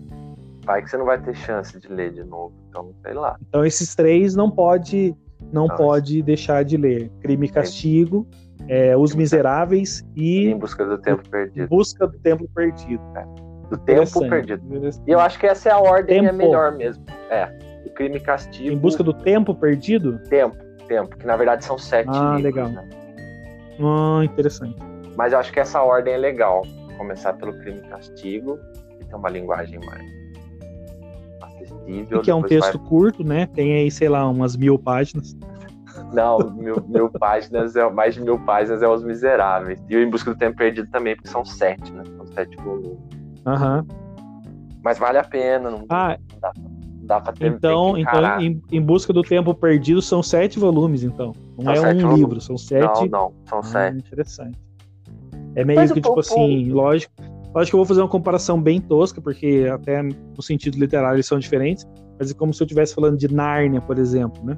Vai 0.64 0.82
que 0.82 0.90
você 0.90 0.98
não 0.98 1.06
vai 1.06 1.20
ter 1.20 1.34
chance 1.34 1.78
de 1.78 1.88
ler 1.88 2.12
de 2.12 2.24
novo, 2.24 2.52
então 2.68 2.92
sei 3.02 3.14
lá. 3.14 3.36
Então 3.48 3.64
esses 3.64 3.94
três 3.94 4.34
não 4.34 4.50
pode 4.50 5.16
não, 5.52 5.66
não 5.66 5.76
pode 5.76 6.22
deixar 6.22 6.64
de 6.64 6.76
ler. 6.76 7.10
Crime 7.20 7.46
e 7.46 7.50
Castigo, 7.50 8.26
é, 8.66 8.96
Os 8.96 9.14
Miseráveis 9.14 10.04
e. 10.16 10.48
Em 10.48 10.58
Busca 10.58 10.84
do 10.84 10.98
Tempo 10.98 11.28
Perdido. 11.28 11.68
Busca 11.68 12.06
do 12.06 12.18
Tempo 12.18 12.48
Perdido. 12.54 13.02
É. 13.16 13.24
Do 13.70 13.78
Tempo 13.78 14.28
Perdido. 14.28 14.62
E 15.06 15.10
eu 15.10 15.20
acho 15.20 15.38
que 15.38 15.46
essa 15.46 15.68
é 15.68 15.72
a 15.72 15.78
ordem 15.78 16.22
tempo. 16.22 16.28
é 16.28 16.32
melhor 16.32 16.72
mesmo. 16.72 17.04
É. 17.30 17.46
O 17.84 17.90
Crime 17.90 18.16
e 18.16 18.20
Castigo. 18.20 18.70
Em 18.70 18.76
Busca 18.76 19.02
do 19.02 19.12
Tempo 19.12 19.54
Perdido? 19.54 20.18
Tempo, 20.28 20.56
Tempo. 20.86 21.16
Que 21.16 21.26
na 21.26 21.36
verdade 21.36 21.64
são 21.64 21.78
sete 21.78 22.08
ah, 22.10 22.36
livros. 22.36 22.42
legal. 22.42 22.68
Né? 22.68 22.88
Ah, 23.80 24.24
interessante. 24.24 24.76
Mas 25.16 25.32
eu 25.32 25.38
acho 25.38 25.52
que 25.52 25.60
essa 25.60 25.82
ordem 25.82 26.14
é 26.14 26.16
legal. 26.16 26.62
Começar 26.96 27.34
pelo 27.34 27.52
Crime 27.60 27.78
e 27.78 27.88
Castigo, 27.88 28.58
que 28.98 29.04
tem 29.04 29.16
uma 29.16 29.28
linguagem 29.28 29.78
mais 29.78 30.02
acessível. 31.42 32.18
E 32.18 32.22
que 32.22 32.30
é 32.30 32.34
um 32.34 32.42
texto 32.42 32.78
vai... 32.78 32.88
curto, 32.88 33.24
né? 33.24 33.46
Tem 33.54 33.74
aí, 33.74 33.90
sei 33.90 34.08
lá, 34.08 34.28
umas 34.28 34.56
mil 34.56 34.78
páginas. 34.78 35.36
Não, 36.12 36.38
mil, 36.38 36.76
mil 36.88 37.10
páginas, 37.10 37.76
é, 37.76 37.88
mais 37.90 38.14
de 38.14 38.20
mil 38.20 38.38
páginas 38.38 38.82
é 38.82 38.88
Os 38.88 39.02
Miseráveis. 39.02 39.80
E 39.88 39.96
o 39.96 40.02
Em 40.02 40.10
Busca 40.10 40.32
do 40.32 40.38
Tempo 40.38 40.56
Perdido 40.56 40.88
também, 40.90 41.14
porque 41.14 41.28
são 41.28 41.44
sete, 41.44 41.92
né? 41.92 42.02
São 42.16 42.26
sete 42.28 42.56
volumes. 42.58 42.98
Aham. 43.46 43.86
Mas 44.82 44.98
vale 44.98 45.18
a 45.18 45.24
pena, 45.24 45.70
não, 45.70 45.84
ah, 45.90 46.16
dá, 46.40 46.52
dá 47.02 47.20
pra 47.20 47.32
ter 47.32 47.46
Então, 47.46 47.98
então 47.98 48.40
em, 48.40 48.62
em, 48.70 48.80
Busca 48.80 49.12
do 49.12 49.22
Tempo 49.22 49.52
Perdido 49.54 50.00
são 50.00 50.22
sete 50.22 50.58
volumes, 50.58 51.02
então. 51.02 51.32
Não 51.58 51.74
são 51.74 51.86
é 51.86 51.94
um 51.94 51.98
volumes. 51.98 52.18
livro, 52.18 52.40
são 52.40 52.56
sete. 52.56 53.08
Não, 53.08 53.08
não, 53.08 53.32
são 53.46 53.58
ah, 53.58 53.62
sete. 53.62 53.98
Interessante. 53.98 54.58
É 55.56 55.64
meio 55.64 55.80
Mas 55.80 55.92
que, 55.92 56.00
tipo 56.00 56.18
assim, 56.18 56.70
lógico. 56.70 57.12
Lógico 57.54 57.70
que 57.70 57.74
eu 57.74 57.78
vou 57.78 57.86
fazer 57.86 58.02
uma 58.02 58.08
comparação 58.08 58.60
bem 58.60 58.80
tosca, 58.80 59.20
porque 59.20 59.68
até 59.72 60.02
no 60.02 60.42
sentido 60.42 60.78
literário 60.78 61.16
eles 61.16 61.26
são 61.26 61.38
diferentes, 61.38 61.88
mas 62.18 62.30
é 62.30 62.34
como 62.34 62.52
se 62.52 62.62
eu 62.62 62.66
estivesse 62.66 62.94
falando 62.94 63.16
de 63.16 63.32
Nárnia, 63.32 63.80
por 63.80 63.98
exemplo, 63.98 64.44
né? 64.44 64.56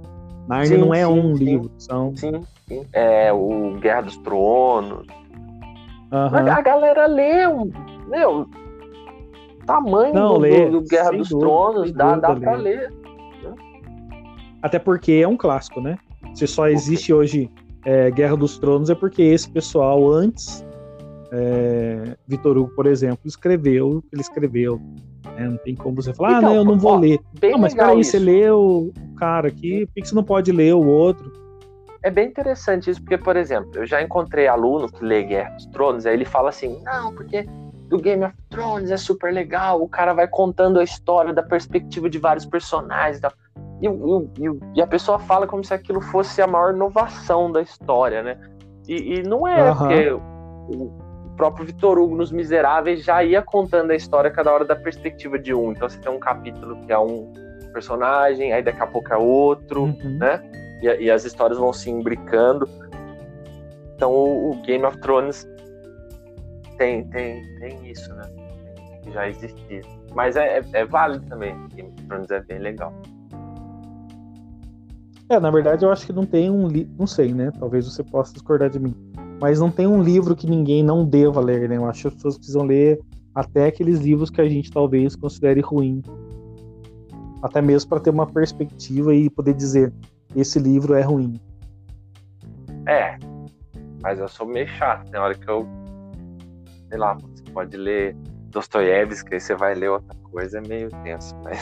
Narnia 0.51 0.67
sim, 0.67 0.79
não 0.79 0.93
é 0.93 1.07
sim, 1.07 1.13
um 1.13 1.37
sim. 1.37 1.45
livro, 1.45 1.71
são. 1.79 2.17
Sim, 2.17 2.43
sim. 2.67 2.85
É 2.93 3.33
o 3.33 3.77
Guerra 3.81 4.01
dos 4.01 4.17
Tronos. 4.17 5.07
Uhum. 6.11 6.51
A 6.51 6.61
galera 6.61 7.07
lê, 7.07 7.47
meu, 8.09 8.49
tamanho 9.65 10.13
não, 10.13 10.35
do, 10.35 10.41
lê, 10.41 10.69
do, 10.69 10.81
Guerra 10.81 11.13
dos 11.13 11.29
dúvida, 11.29 11.47
Tronos, 11.47 11.93
dá, 11.93 12.17
dá 12.17 12.35
pra 12.35 12.57
ler. 12.57 12.93
Até 14.61 14.81
porque 14.81 15.13
é 15.13 15.29
um 15.29 15.37
clássico, 15.37 15.81
né? 15.81 15.97
Se 16.35 16.49
só 16.49 16.69
existe 16.69 17.15
hoje 17.15 17.49
é, 17.85 18.11
Guerra 18.11 18.37
dos 18.37 18.59
Tronos 18.59 18.91
é 18.91 18.95
porque 18.95 19.23
esse 19.23 19.49
pessoal 19.49 20.11
antes, 20.11 20.67
é, 21.31 22.17
Vitor 22.27 22.59
Hugo, 22.59 22.75
por 22.75 22.87
exemplo, 22.87 23.21
escreveu 23.25 23.99
o 23.99 24.03
que 24.03 24.09
ele 24.13 24.21
escreveu. 24.21 24.81
Né? 25.25 25.49
Não 25.49 25.57
tem 25.59 25.75
como 25.75 25.97
você 25.97 26.13
falar, 26.15 26.37
ah, 26.37 26.39
então, 26.39 26.51
ah, 26.51 26.53
não, 26.53 26.61
eu 26.61 26.65
não 26.65 26.79
vou 26.79 26.93
ó, 26.93 26.99
ler. 26.99 27.21
Não, 27.43 27.59
mas 27.59 27.75
peraí, 27.75 28.01
isso. 28.01 28.13
você 28.13 28.19
leu 28.19 28.93
o 28.97 29.15
cara 29.17 29.49
aqui, 29.49 29.87
por 29.87 29.95
que 29.95 30.09
você 30.09 30.15
não 30.15 30.25
pode 30.25 30.53
ler 30.53 30.75
o 30.75 30.87
outro? 30.87 31.31
É 32.03 32.11
bem 32.11 32.29
interessante 32.29 32.91
isso, 32.91 33.01
porque, 33.03 33.19
por 33.19 33.37
exemplo, 33.37 33.71
eu 33.75 33.87
já 33.87 34.03
encontrei 34.03 34.47
aluno 34.47 34.91
que 34.91 35.05
lê 35.05 35.23
Guerra 35.23 35.51
dos 35.51 35.67
Tronos, 35.67 36.07
aí 36.07 36.15
ele 36.15 36.25
fala 36.25 36.49
assim, 36.49 36.81
não, 36.83 37.15
porque 37.15 37.47
do 37.89 37.99
Game 37.99 38.25
of 38.25 38.35
Thrones 38.49 38.91
é 38.91 38.97
super 38.97 39.33
legal, 39.33 39.83
o 39.83 39.89
cara 39.89 40.15
vai 40.15 40.27
contando 40.27 40.79
a 40.79 40.85
história 40.85 41.35
da 41.35 41.43
perspectiva 41.43 42.09
de 42.09 42.19
vários 42.19 42.47
personagens 42.47 43.19
e 43.19 43.21
tal. 43.21 43.33
E, 43.83 43.87
e, 43.87 44.79
e, 44.79 44.83
a 44.83 44.87
pessoa 44.87 45.19
fala 45.19 45.47
como 45.47 45.65
se 45.65 45.75
aquilo 45.75 46.01
fosse 46.01 46.41
a 46.41 46.47
maior 46.47 46.75
inovação 46.75 47.51
da 47.51 47.61
história, 47.61 48.23
né? 48.23 48.39
E, 48.87 49.19
e 49.19 49.23
não 49.23 49.47
é, 49.47 49.71
uhum. 49.71 49.77
porque 49.77 50.21
próprio 51.41 51.65
Vitor 51.65 51.99
Hugo 51.99 52.15
nos 52.15 52.31
Miseráveis 52.31 53.03
já 53.03 53.25
ia 53.25 53.41
contando 53.41 53.93
a 53.93 53.97
história 53.97 54.31
cada 54.31 54.53
hora 54.53 54.63
da 54.63 54.77
perspectiva 54.77 55.39
de 55.39 55.55
um. 55.55 55.73
Então 55.73 55.89
você 55.89 55.99
tem 55.99 56.13
um 56.13 56.19
capítulo 56.19 56.77
que 56.85 56.93
é 56.93 56.99
um 56.99 57.33
personagem, 57.73 58.53
aí 58.53 58.63
daqui 58.63 58.83
a 58.83 58.87
pouco 58.87 59.11
é 59.11 59.17
outro, 59.17 59.85
uhum. 59.85 60.19
né? 60.19 60.43
E, 60.83 61.05
e, 61.05 61.11
as 61.11 61.25
histórias 61.25 61.59
vão 61.59 61.73
se 61.73 61.89
imbricando. 61.89 62.69
Então 63.97 64.13
o, 64.13 64.51
o, 64.51 64.63
Game 64.67 64.85
of 64.85 64.99
Thrones 64.99 65.49
tem, 66.77 67.09
tem, 67.09 67.43
tem 67.59 67.91
isso, 67.91 68.15
né? 68.15 68.25
Que 69.03 69.11
já 69.11 69.27
existia. 69.27 69.81
Mas 70.15 70.37
é, 70.37 70.59
é, 70.59 70.65
é 70.75 70.85
válido 70.85 71.25
também. 71.27 71.57
Game 71.69 71.89
of 71.89 72.03
Thrones 72.03 72.31
é 72.31 72.43
bem 72.43 72.59
legal. 72.59 72.93
É, 75.31 75.41
na 75.41 75.51
verdade 75.51 75.87
eu 75.87 75.91
acho 75.91 76.05
que 76.05 76.13
não 76.13 76.27
tem 76.27 76.51
um 76.51 76.69
livro, 76.69 76.93
não 76.99 77.07
sei, 77.07 77.33
né? 77.33 77.51
Talvez 77.59 77.87
você 77.87 78.05
possa 78.05 78.35
discordar 78.35 78.69
de 78.69 78.79
mim. 78.79 78.95
Mas 79.41 79.59
não 79.59 79.71
tem 79.71 79.87
um 79.87 80.03
livro 80.03 80.37
que 80.37 80.47
ninguém 80.47 80.83
não 80.83 81.05
deva 81.05 81.41
ler, 81.41 81.69
né? 81.69 81.77
Eu 81.77 81.87
acho 81.87 82.03
que 82.03 82.09
as 82.09 82.15
pessoas 82.15 82.37
precisam 82.37 82.63
ler 82.65 83.01
até 83.35 83.67
aqueles 83.67 84.01
livros 84.01 84.29
que 84.29 84.41
a 84.41 84.49
gente 84.49 84.71
talvez 84.71 85.17
considere 85.17 85.61
ruim. 85.61 86.03
Até 87.43 87.63
mesmo 87.63 87.89
para 87.89 88.01
ter 88.01 88.11
uma 88.11 88.27
perspectiva 88.27 89.15
e 89.15 89.31
poder 89.31 89.55
dizer 89.55 89.93
esse 90.37 90.59
livro 90.59 90.95
é 90.95 91.03
ruim. 91.03 91.41
É, 92.87 93.17
mas 94.03 94.19
eu 94.19 94.29
sou 94.29 94.47
meio 94.47 94.69
chato. 94.69 95.11
Tem 95.11 95.19
hora 95.19 95.35
que 95.35 95.49
eu, 95.49 95.67
sei 96.89 96.99
lá, 96.99 97.15
você 97.15 97.43
pode 97.53 97.77
ler 97.77 98.15
Dostoiévski, 98.51 99.35
aí 99.35 99.41
você 99.41 99.55
vai 99.55 99.75
ler 99.75 99.91
outra 99.91 100.17
coisa, 100.31 100.59
é 100.59 100.61
meio 100.61 100.91
tenso, 101.03 101.35
mas 101.43 101.59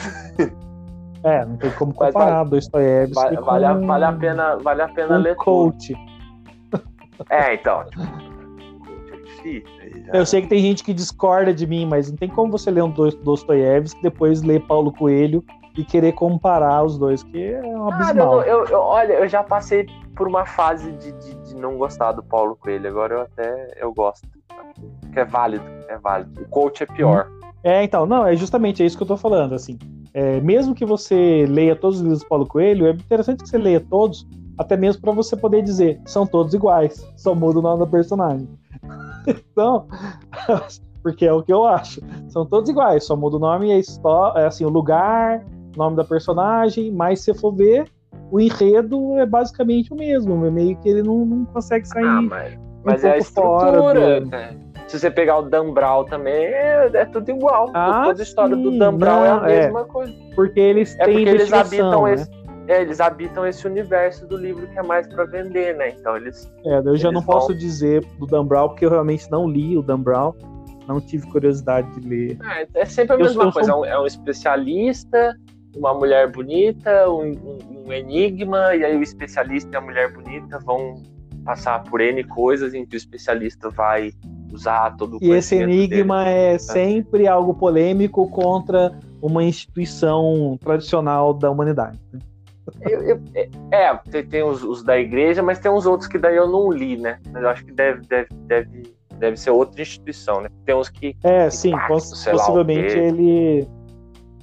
É, 1.25 1.45
não 1.45 1.57
tem 1.57 1.71
como 1.73 1.93
comparar 1.93 2.45
vale, 2.45 2.51
Dostoiévski 2.51 3.15
vale, 3.15 3.37
com... 3.37 3.45
vale, 3.45 3.65
a, 3.65 3.75
vale 3.75 4.05
a 4.05 4.13
pena, 4.13 4.57
vale 4.57 4.83
a 4.83 4.89
pena 4.89 5.17
ler 5.17 5.37
coach. 5.37 5.95
Tudo. 5.95 6.18
É, 7.31 7.55
então. 7.55 7.85
Eu 10.13 10.27
sei 10.27 10.43
que 10.43 10.49
tem 10.49 10.61
gente 10.61 10.83
que 10.83 10.93
discorda 10.93 11.55
de 11.55 11.67
mim, 11.67 11.87
mas 11.87 12.11
não 12.11 12.17
tem 12.17 12.29
como 12.29 12.51
você 12.51 12.71
ler 12.71 12.83
um 12.83 12.91
Dostoiévski, 12.91 14.03
depois 14.03 14.43
ler 14.43 14.61
Paulo 14.67 14.93
Coelho 14.93 15.45
e 15.77 15.85
querer 15.85 16.13
comparar 16.13 16.83
os 16.83 16.99
dois, 16.99 17.23
que 17.23 17.53
é 17.53 17.61
um 17.63 17.89
abismal. 17.89 18.41
Ah, 18.41 18.47
eu, 18.47 18.65
eu, 18.67 18.81
olha, 18.81 19.13
eu 19.13 19.29
já 19.29 19.43
passei 19.43 19.87
por 20.17 20.27
uma 20.27 20.45
fase 20.45 20.91
de, 20.93 21.13
de, 21.13 21.35
de, 21.37 21.57
não 21.57 21.79
gostar 21.79 22.13
do 22.13 22.23
Paulo 22.23 22.57
Coelho, 22.57 22.89
agora 22.89 23.15
eu 23.15 23.21
até 23.23 23.69
eu 23.77 23.93
gosto. 23.95 24.29
Que 25.13 25.21
é 25.21 25.25
válido, 25.25 25.65
é 25.89 25.97
válido. 25.97 26.43
O 26.43 26.49
coach 26.49 26.83
é 26.83 26.87
pior. 26.87 27.31
É, 27.63 27.85
então, 27.85 28.07
não, 28.07 28.27
é 28.27 28.35
justamente 28.35 28.85
isso 28.85 28.97
que 28.97 29.03
eu 29.03 29.07
tô 29.07 29.17
falando, 29.17 29.55
assim. 29.55 29.79
É, 30.13 30.41
mesmo 30.41 30.75
que 30.75 30.85
você 30.85 31.47
leia 31.49 31.77
todos 31.77 31.99
os 31.99 32.03
livros 32.03 32.21
do 32.21 32.29
Paulo 32.29 32.47
Coelho, 32.47 32.87
é 32.87 32.91
interessante 32.91 33.43
que 33.43 33.49
você 33.49 33.59
leia 33.59 33.81
todos, 33.81 34.27
até 34.59 34.77
mesmo 34.77 35.01
para 35.01 35.13
você 35.13 35.37
poder 35.37 35.63
dizer, 35.63 36.01
são 36.05 36.27
todos 36.27 36.53
iguais, 36.53 37.07
só 37.17 37.35
muda 37.35 37.61
o 37.61 37.63
nome 37.63 37.85
do 37.85 37.91
personagem. 37.91 38.49
então, 39.27 39.87
porque 41.03 41.27
é 41.27 41.33
o 41.33 41.43
que 41.43 41.53
eu 41.53 41.65
acho. 41.65 42.01
São 42.29 42.45
todos 42.45 42.69
iguais, 42.69 43.05
só 43.05 43.17
muda 43.17 43.37
o 43.37 43.41
nome 43.41 43.69
e 43.69 43.73
a 43.73 43.79
história, 43.79 44.41
é 44.41 44.47
assim, 44.47 44.65
o 44.65 44.69
lugar, 44.69 45.45
nome 45.77 45.97
da 45.97 46.05
personagem, 46.05 46.91
mas 46.91 47.21
se 47.21 47.33
for 47.33 47.53
ver, 47.53 47.89
o 48.31 48.41
enredo 48.41 49.17
é 49.19 49.25
basicamente 49.25 49.93
o 49.93 49.97
mesmo, 49.97 50.45
é 50.45 50.51
meio 50.51 50.77
que 50.79 50.89
ele 50.89 51.03
não, 51.03 51.25
não 51.25 51.45
consegue 51.47 51.87
sair. 51.87 52.05
Ah, 52.05 52.23
mas, 52.23 52.59
mas 52.85 53.05
um 53.05 53.07
é 53.07 53.13
a 53.13 53.19
estrutura, 53.19 54.21
do... 54.21 54.27
né? 54.27 54.57
Se 54.89 54.99
você 54.99 55.11
pegar 55.11 55.39
o 55.39 55.43
Dan 55.43 55.73
Brown 55.73 56.05
também, 56.07 56.47
é, 56.47 56.91
é 56.95 57.05
tudo 57.05 57.31
igual. 57.31 57.71
Ah, 57.75 58.05
Toda 58.07 58.23
a 58.23 58.25
história 58.25 58.57
sim. 58.57 58.63
do 58.63 58.79
Dan 58.79 58.97
Brown 58.97 59.23
é 59.23 59.29
a 59.29 59.41
mesma 59.41 59.81
é. 59.81 59.85
coisa. 59.85 60.15
Porque 60.35 60.59
eles 60.59 60.99
é 60.99 61.05
têm 61.05 61.15
porque 61.15 61.29
eles 61.29 61.53
habitam 61.53 62.05
né? 62.05 62.15
esse, 62.15 62.31
é, 62.69 62.83
eles 62.83 63.01
habitam 63.01 63.47
esse 63.47 63.67
universo 63.67 64.27
do 64.27 64.37
livro 64.37 64.67
que 64.69 64.79
é 64.79 64.83
mais 64.83 65.07
para 65.09 65.25
vender, 65.25 65.75
né? 65.77 65.91
Então 65.99 66.17
eles. 66.17 66.51
É, 66.65 66.79
eu 66.79 66.97
já 66.97 67.11
não 67.11 67.23
vão... 67.23 67.37
posso 67.37 67.55
dizer 67.55 68.05
do 68.19 68.27
Dan 68.27 68.45
Brown, 68.45 68.69
porque 68.69 68.85
eu 68.85 68.91
realmente 68.91 69.31
não 69.31 69.49
li 69.49 69.77
o 69.77 69.83
Dan 69.83 70.01
Brown. 70.01 70.35
Não 70.87 71.01
tive 71.01 71.27
curiosidade 71.27 71.89
de 71.99 72.09
ler. 72.09 72.39
É, 72.43 72.81
é 72.81 72.85
sempre 72.85 73.15
a 73.15 73.19
mesma 73.19 73.45
eu, 73.45 73.53
coisa. 73.53 73.73
Sou... 73.73 73.85
É 73.85 73.99
um 73.99 74.07
especialista, 74.07 75.35
uma 75.77 75.95
mulher 75.95 76.31
bonita, 76.31 77.11
um, 77.11 77.33
um, 77.33 77.87
um 77.87 77.93
enigma, 77.93 78.75
e 78.75 78.85
aí 78.85 78.97
o 78.97 79.03
especialista 79.03 79.71
e 79.71 79.77
a 79.77 79.81
mulher 79.81 80.13
bonita 80.13 80.59
vão 80.59 81.03
passar 81.45 81.83
por 81.85 82.01
N 82.01 82.23
coisas 82.25 82.75
em 82.75 82.85
que 82.85 82.97
o 82.97 82.99
especialista 82.99 83.71
vai 83.71 84.13
usar 84.53 84.95
todo 84.97 85.17
o 85.17 85.19
E 85.23 85.31
esse 85.31 85.57
enigma 85.57 86.25
dele. 86.25 86.37
é 86.37 86.59
sempre 86.59 87.27
algo 87.27 87.55
polêmico 87.55 88.29
contra 88.29 88.99
uma 89.21 89.43
instituição 89.43 90.59
tradicional 90.61 91.33
da 91.33 91.51
humanidade. 91.51 91.99
Eu, 92.81 93.03
eu, 93.03 93.21
é, 93.35 93.49
é, 93.71 94.01
tem, 94.11 94.27
tem 94.27 94.43
os, 94.43 94.63
os, 94.63 94.83
da 94.83 94.99
igreja, 94.99 95.43
mas 95.43 95.59
tem 95.59 95.71
uns 95.71 95.87
outros 95.87 96.09
que 96.09 96.19
daí 96.19 96.37
eu 96.37 96.49
não 96.49 96.71
li, 96.71 96.97
né? 96.97 97.19
Mas 97.33 97.43
eu 97.43 97.49
acho 97.49 97.65
que 97.65 97.73
deve, 97.73 98.07
deve, 98.07 98.29
deve, 98.47 98.95
deve 99.19 99.37
ser 99.37 99.51
outra 99.51 99.81
instituição, 99.81 100.41
né? 100.41 100.49
Tem 100.65 100.75
uns 100.75 100.89
que. 100.89 101.17
É, 101.23 101.51
sim, 101.51 101.73
possivelmente 101.87 102.97
ele 102.97 103.69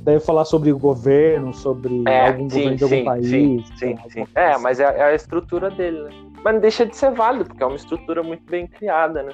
deve 0.01 0.19
falar 0.19 0.45
sobre 0.45 0.71
o 0.71 0.77
governo, 0.77 1.53
sobre 1.53 2.03
é, 2.07 2.27
algum 2.27 2.49
sim, 2.49 2.57
governo 2.57 2.75
de 2.75 2.83
algum 2.83 2.95
sim, 2.95 3.03
país. 3.03 3.27
Sim, 3.27 3.65
sim, 3.77 3.97
sim. 4.09 4.27
É, 4.35 4.57
mas 4.57 4.79
é, 4.79 4.83
é, 4.83 5.03
a 5.03 5.15
estrutura 5.15 5.69
dele, 5.71 6.03
né? 6.03 6.09
Mas 6.43 6.53
não 6.53 6.61
deixa 6.61 6.85
de 6.85 6.95
ser 6.95 7.11
válido, 7.11 7.45
porque 7.45 7.63
é 7.63 7.65
uma 7.65 7.75
estrutura 7.75 8.21
muito 8.21 8.43
bem 8.45 8.67
criada, 8.67 9.23
né? 9.23 9.31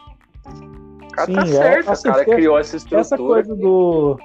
O 1.03 1.13
cara 1.13 1.25
Sim, 1.27 1.35
tá 1.35 1.45
certo, 1.45 1.89
é, 1.89 1.91
assim, 1.91 2.09
o 2.09 2.11
cara 2.13 2.25
criou 2.25 2.57
essa 2.57 2.77
estrutura. 2.77 3.01
Essa 3.01 3.17
coisa 3.17 3.53
do. 3.53 4.17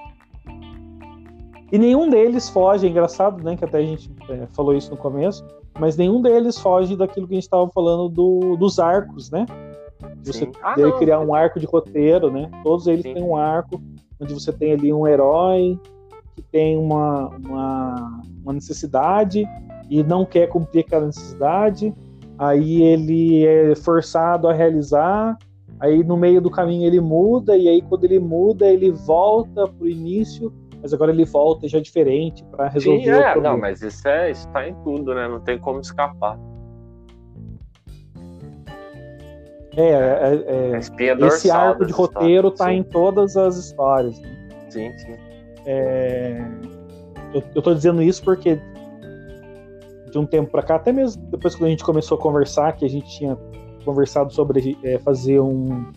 E 1.73 1.79
nenhum 1.79 2.09
deles 2.09 2.49
foge, 2.49 2.87
é 2.87 2.91
engraçado, 2.91 3.43
né? 3.43 3.57
Que 3.57 3.65
até 3.65 3.79
a 3.79 3.83
gente 3.83 4.11
é, 4.29 4.47
falou 4.49 4.75
isso 4.75 4.91
no 4.91 4.97
começo, 4.97 5.45
mas 5.79 5.97
nenhum 5.97 6.23
deles 6.23 6.59
foge 6.59 6.97
daquilo 6.97 7.27
que 7.27 7.35
a 7.35 7.37
gente 7.37 7.45
estava 7.45 7.69
falando 7.71 8.09
do, 8.09 8.57
dos 8.57 8.79
arcos, 8.79 9.31
né? 9.31 9.47
Você 10.25 10.51
ah, 10.63 10.75
deve 10.75 10.91
não, 10.91 10.99
criar 10.99 11.21
um 11.21 11.35
arco 11.35 11.59
de 11.59 11.67
roteiro, 11.67 12.31
né? 12.31 12.51
Todos 12.63 12.87
eles 12.87 13.03
Sim. 13.03 13.15
têm 13.15 13.23
um 13.23 13.37
arco 13.37 13.81
onde 14.21 14.33
você 14.33 14.53
tem 14.53 14.73
ali 14.73 14.93
um 14.93 15.07
herói 15.07 15.79
que 16.35 16.43
tem 16.43 16.77
uma, 16.77 17.29
uma, 17.29 18.23
uma 18.43 18.53
necessidade 18.53 19.45
e 19.89 20.03
não 20.03 20.25
quer 20.25 20.49
cumprir 20.49 20.81
aquela 20.81 21.07
necessidade, 21.07 21.95
aí 22.39 22.83
ele 22.83 23.47
é 23.47 23.75
forçado 23.75 24.49
a 24.49 24.53
realizar 24.53 25.39
Aí 25.79 26.03
no 26.03 26.17
meio 26.17 26.41
do 26.41 26.51
caminho 26.51 26.87
ele 26.87 27.01
muda, 27.01 27.57
e 27.57 27.69
aí 27.69 27.83
quando 27.83 28.05
ele 28.05 28.19
muda, 28.19 28.67
ele 28.67 28.91
volta 28.91 29.69
pro 29.69 29.89
início, 29.89 30.53
mas 30.81 30.93
agora 30.93 31.11
ele 31.11 31.25
volta 31.25 31.69
já 31.69 31.81
diferente 31.81 32.45
para 32.45 32.69
resolver 32.69 33.05
Sim, 33.05 33.11
é, 33.11 33.19
o 33.19 33.33
problema. 33.33 33.55
Não, 33.55 33.61
mas 33.61 33.83
isso, 33.83 34.07
é, 34.07 34.31
isso 34.31 34.49
tá 34.51 34.69
em 34.69 34.75
tudo, 34.83 35.15
né? 35.15 35.29
Não 35.29 35.41
tem 35.41 35.59
como 35.59 35.81
escapar. 35.81 36.39
É, 39.77 39.83
é, 39.83 40.45
é, 40.47 40.73
é 40.73 41.27
esse 41.27 41.51
arco 41.51 41.85
de 41.85 41.93
roteiro 41.93 42.51
tá 42.51 42.67
sim. 42.67 42.77
em 42.77 42.83
todas 42.83 43.37
as 43.37 43.57
histórias. 43.57 44.19
Né? 44.21 44.49
Sim, 44.71 44.99
sim. 44.99 45.15
É, 45.67 46.43
eu, 47.35 47.43
eu 47.55 47.63
tô 47.63 47.75
dizendo 47.75 48.03
isso 48.03 48.23
porque 48.23 48.59
de 50.11 50.19
um 50.19 50.25
tempo 50.25 50.51
para 50.51 50.63
cá, 50.63 50.77
até 50.77 50.93
mesmo 50.93 51.23
depois 51.31 51.55
que 51.55 51.65
a 51.65 51.69
gente 51.69 51.85
começou 51.85 52.17
a 52.17 52.21
conversar, 52.21 52.73
que 52.73 52.85
a 52.85 52.89
gente 52.89 53.07
tinha 53.19 53.37
conversado 53.85 54.33
sobre 54.33 54.79
é, 54.83 54.99
fazer 54.99 55.41
um 55.41 55.93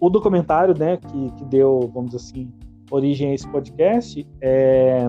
o 0.00 0.10
documentário, 0.10 0.74
né, 0.78 0.98
que, 0.98 1.30
que 1.30 1.44
deu, 1.46 1.90
vamos 1.94 2.10
dizer 2.10 2.24
assim, 2.24 2.52
origem 2.94 3.30
a 3.30 3.34
esse 3.34 3.48
podcast, 3.48 4.26
é, 4.40 5.08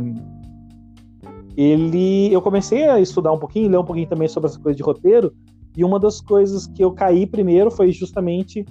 ele, 1.58 2.34
eu 2.34 2.41
comecei 2.41 2.88
a 2.88 3.00
estudar 3.00 3.32
um 3.32 3.39
pouquinho, 3.39 3.69
ler 3.69 3.80
um 3.80 3.86
pouquinho 3.86 4.08
também 4.08 4.28
sobre 4.28 4.50
essa 4.50 4.60
coisa 4.60 4.76
de 4.76 4.84
roteiro, 4.84 5.34
e 5.78 5.84
uma 5.84 6.00
das 6.00 6.21
coisas 6.21 6.67
que 6.67 6.84
eu 6.84 6.91
caí 6.91 7.26
primeiro 7.26 7.69
foi 7.69 7.91
justamente, 7.91 8.65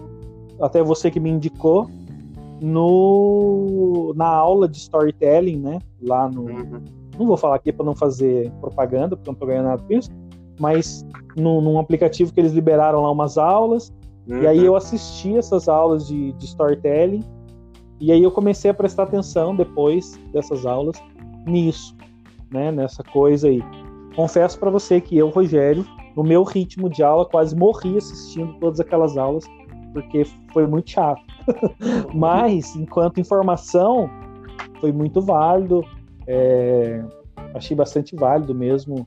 até 0.61 0.83
você 0.83 1.11
que 1.11 1.21
me 1.21 1.31
indicou, 1.31 1.89
no, 2.63 4.13
na 4.17 4.27
aula 4.27 4.69
de 4.69 4.79
storytelling, 4.79 5.59
né, 5.59 5.79
lá 6.01 6.29
no, 6.29 6.43
uhum. 6.43 6.83
não 7.19 7.27
vou 7.27 7.37
falar 7.37 7.57
aqui 7.57 7.73
para 7.73 7.85
não 7.85 7.95
fazer 7.95 8.51
propaganda, 8.61 9.17
porque 9.17 9.29
eu 9.29 9.33
não 9.33 9.39
tô 9.39 9.47
ganhando 9.47 9.67
nada 9.67 9.83
com 9.83 9.93
isso, 9.93 10.11
mas 10.59 11.05
num, 11.37 11.61
num, 11.61 11.79
aplicativo 11.79 12.33
que 12.33 12.41
eles 12.41 12.53
liberaram 12.53 13.03
lá 13.03 13.11
umas 13.11 13.37
aulas. 13.37 13.93
Uhum. 14.27 14.43
E 14.43 14.47
aí 14.47 14.61
uhum. 14.61 14.67
eu 14.67 14.77
assisti 14.77 15.37
essas 15.37 15.69
aulas 15.69 16.07
de, 16.07 16.33
de 16.33 16.45
storytelling. 16.45 17.23
E 18.05 18.13
aí 18.13 18.23
eu 18.23 18.31
comecei 18.31 18.71
a 18.71 18.75
prestar 18.75 19.05
atenção 19.05 19.57
depois 19.57 20.21
dessas 20.31 20.67
aulas 20.67 21.03
nisso, 21.47 21.97
né, 22.51 22.71
nessa 22.71 23.03
coisa 23.03 23.49
aí. 23.49 23.63
Confesso 24.15 24.59
para 24.59 24.69
você 24.69 25.01
que 25.01 25.17
eu, 25.17 25.31
Rogério, 25.31 25.87
no 26.15 26.23
meu 26.23 26.43
ritmo 26.43 26.91
de 26.91 27.03
aula, 27.03 27.25
quase 27.25 27.57
morri 27.57 27.97
assistindo 27.97 28.59
todas 28.61 28.79
aquelas 28.79 29.17
aulas, 29.17 29.47
porque 29.95 30.27
foi 30.53 30.67
muito 30.67 30.91
chato. 30.91 31.23
Mas, 32.13 32.77
enquanto 32.77 33.21
informação, 33.21 34.11
foi 34.83 34.93
muito 34.93 35.23
válido. 35.23 35.83
É, 36.27 37.03
achei 37.55 37.75
bastante 37.75 38.15
válido 38.15 38.55
mesmo 38.55 38.97
o 38.97 39.07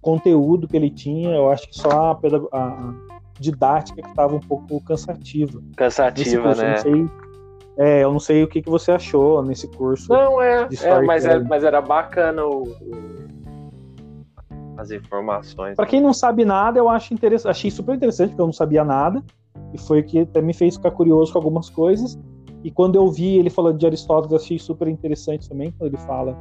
conteúdo 0.00 0.66
que 0.66 0.76
ele 0.76 0.90
tinha. 0.90 1.36
Eu 1.36 1.52
acho 1.52 1.68
que 1.68 1.76
só 1.76 2.10
a, 2.10 2.18
a 2.52 2.94
didática 3.38 4.02
que 4.02 4.08
estava 4.08 4.34
um 4.34 4.40
pouco 4.40 4.82
cansativa. 4.82 5.62
Cansativa, 5.76 6.52
né? 6.56 6.78
Sei, 6.78 7.08
é, 7.78 8.02
eu 8.02 8.12
não 8.12 8.20
sei 8.20 8.42
o 8.42 8.48
que, 8.48 8.60
que 8.60 8.68
você 8.68 8.90
achou 8.90 9.42
nesse 9.42 9.68
curso. 9.68 10.12
Não, 10.12 10.42
é, 10.42 10.68
é 10.82 11.02
mas, 11.02 11.24
é 11.24 11.38
mas 11.38 11.62
era 11.62 11.80
bacana 11.80 12.44
o, 12.44 12.64
o 12.64 13.28
as 14.78 14.92
informações. 14.92 15.74
Para 15.74 15.86
quem 15.86 16.00
não 16.00 16.12
sabe 16.12 16.44
nada, 16.44 16.78
eu 16.78 16.88
acho 16.88 17.12
interessante, 17.12 17.50
achei 17.50 17.70
super 17.70 17.94
interessante, 17.96 18.30
porque 18.30 18.40
eu 18.40 18.46
não 18.46 18.52
sabia 18.52 18.84
nada, 18.84 19.22
e 19.74 19.78
foi 19.78 20.00
o 20.00 20.04
que 20.04 20.20
até 20.20 20.40
me 20.40 20.54
fez 20.54 20.76
ficar 20.76 20.92
curioso 20.92 21.32
com 21.32 21.38
algumas 21.38 21.68
coisas. 21.68 22.18
E 22.62 22.70
quando 22.70 22.94
eu 22.94 23.10
vi 23.10 23.38
ele 23.38 23.50
falando 23.50 23.76
de 23.76 23.86
Aristóteles, 23.86 24.40
achei 24.40 24.58
super 24.58 24.86
interessante 24.86 25.48
também, 25.48 25.72
quando 25.72 25.92
ele 25.92 26.02
fala 26.04 26.36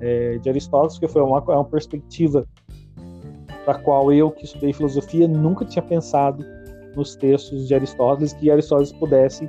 é, 0.00 0.38
de 0.38 0.48
Aristóteles, 0.48 0.94
porque 0.94 1.12
foi 1.12 1.22
uma, 1.22 1.38
é 1.46 1.52
uma 1.52 1.64
perspectiva 1.64 2.46
da 3.66 3.74
qual 3.74 4.10
eu, 4.12 4.30
que 4.30 4.44
estudei 4.44 4.72
filosofia, 4.72 5.28
nunca 5.28 5.64
tinha 5.64 5.82
pensado 5.82 6.44
nos 6.96 7.14
textos 7.16 7.68
de 7.68 7.74
Aristóteles, 7.74 8.32
que 8.32 8.50
Aristóteles 8.50 8.92
pudesse. 8.92 9.48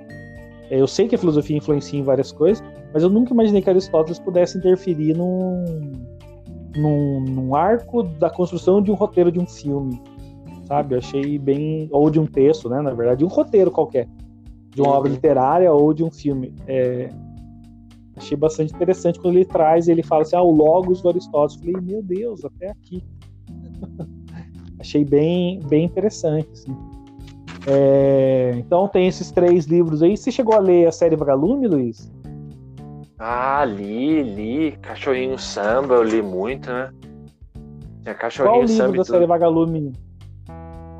É, 0.70 0.80
eu 0.80 0.88
sei 0.88 1.08
que 1.08 1.16
a 1.16 1.18
filosofia 1.18 1.58
influencia 1.58 2.00
em 2.00 2.04
várias 2.04 2.32
coisas, 2.32 2.64
mas 2.94 3.04
eu 3.04 3.10
nunca 3.10 3.34
imaginei 3.34 3.62
que 3.62 3.70
Aristóteles 3.70 4.20
pudesse 4.20 4.58
interferir 4.58 5.16
num, 5.16 5.64
num, 6.76 7.20
num 7.22 7.56
arco 7.56 8.04
da 8.04 8.30
construção 8.30 8.82
de 8.82 8.92
um 8.92 8.96
roteiro 8.96 9.32
de 9.32 9.40
um 9.40 9.48
filme, 9.48 10.02
sabe? 10.66 10.96
Eu 10.96 11.00
achei 11.00 11.38
bem. 11.38 11.88
Ou 11.92 12.10
de 12.10 12.20
um 12.20 12.26
texto, 12.26 12.70
né? 12.70 12.82
Na 12.82 12.94
verdade, 12.94 13.20
de 13.20 13.26
um 13.26 13.30
roteiro 13.30 13.72
qualquer. 13.72 14.08
De 14.70 14.82
uma 14.82 14.92
obra 14.92 15.10
uhum. 15.10 15.16
literária 15.16 15.72
ou 15.72 15.94
de 15.94 16.04
um 16.04 16.12
filme. 16.12 16.54
É, 16.68 17.10
achei 18.16 18.36
bastante 18.36 18.74
interessante 18.74 19.20
quando 19.20 19.36
ele 19.36 19.46
traz, 19.46 19.88
ele 19.88 20.04
fala 20.04 20.24
assim, 20.24 20.36
ah, 20.36 20.42
o 20.42 20.52
Logos 20.52 21.02
do 21.02 21.10
Aristóteles. 21.10 21.56
Falei, 21.56 21.82
meu 21.82 22.02
Deus, 22.02 22.44
até 22.44 22.70
aqui. 22.70 23.04
achei 24.80 25.06
bem, 25.06 25.60
bem 25.68 25.86
interessante, 25.86 26.50
assim. 26.52 26.95
É, 27.68 28.54
então 28.58 28.88
tem 28.88 29.08
esses 29.08 29.32
três 29.32 29.66
livros 29.66 30.04
aí. 30.04 30.16
Você 30.16 30.32
chegou 30.32 30.56
a 30.56 30.60
ler 30.60 30.88
a 30.88 30.92
série 30.92 31.16
Vagalume, 31.16 31.68
Luiz? 31.68 32.12
Ah, 33.18 33.66
li, 33.66 34.22
li. 34.22 34.72
Cachorrinho 34.82 35.38
Samba, 35.40 35.96
eu 35.96 36.04
li 36.04 36.22
muito, 36.22 36.72
né? 36.72 36.92
Tinha 38.04 38.14
Cachorrinho 38.14 38.54
Qual 38.54 38.62
livro 38.64 38.76
Samba. 38.76 38.98
da 38.98 39.04
série 39.04 39.26
Vagalume? 39.26 39.94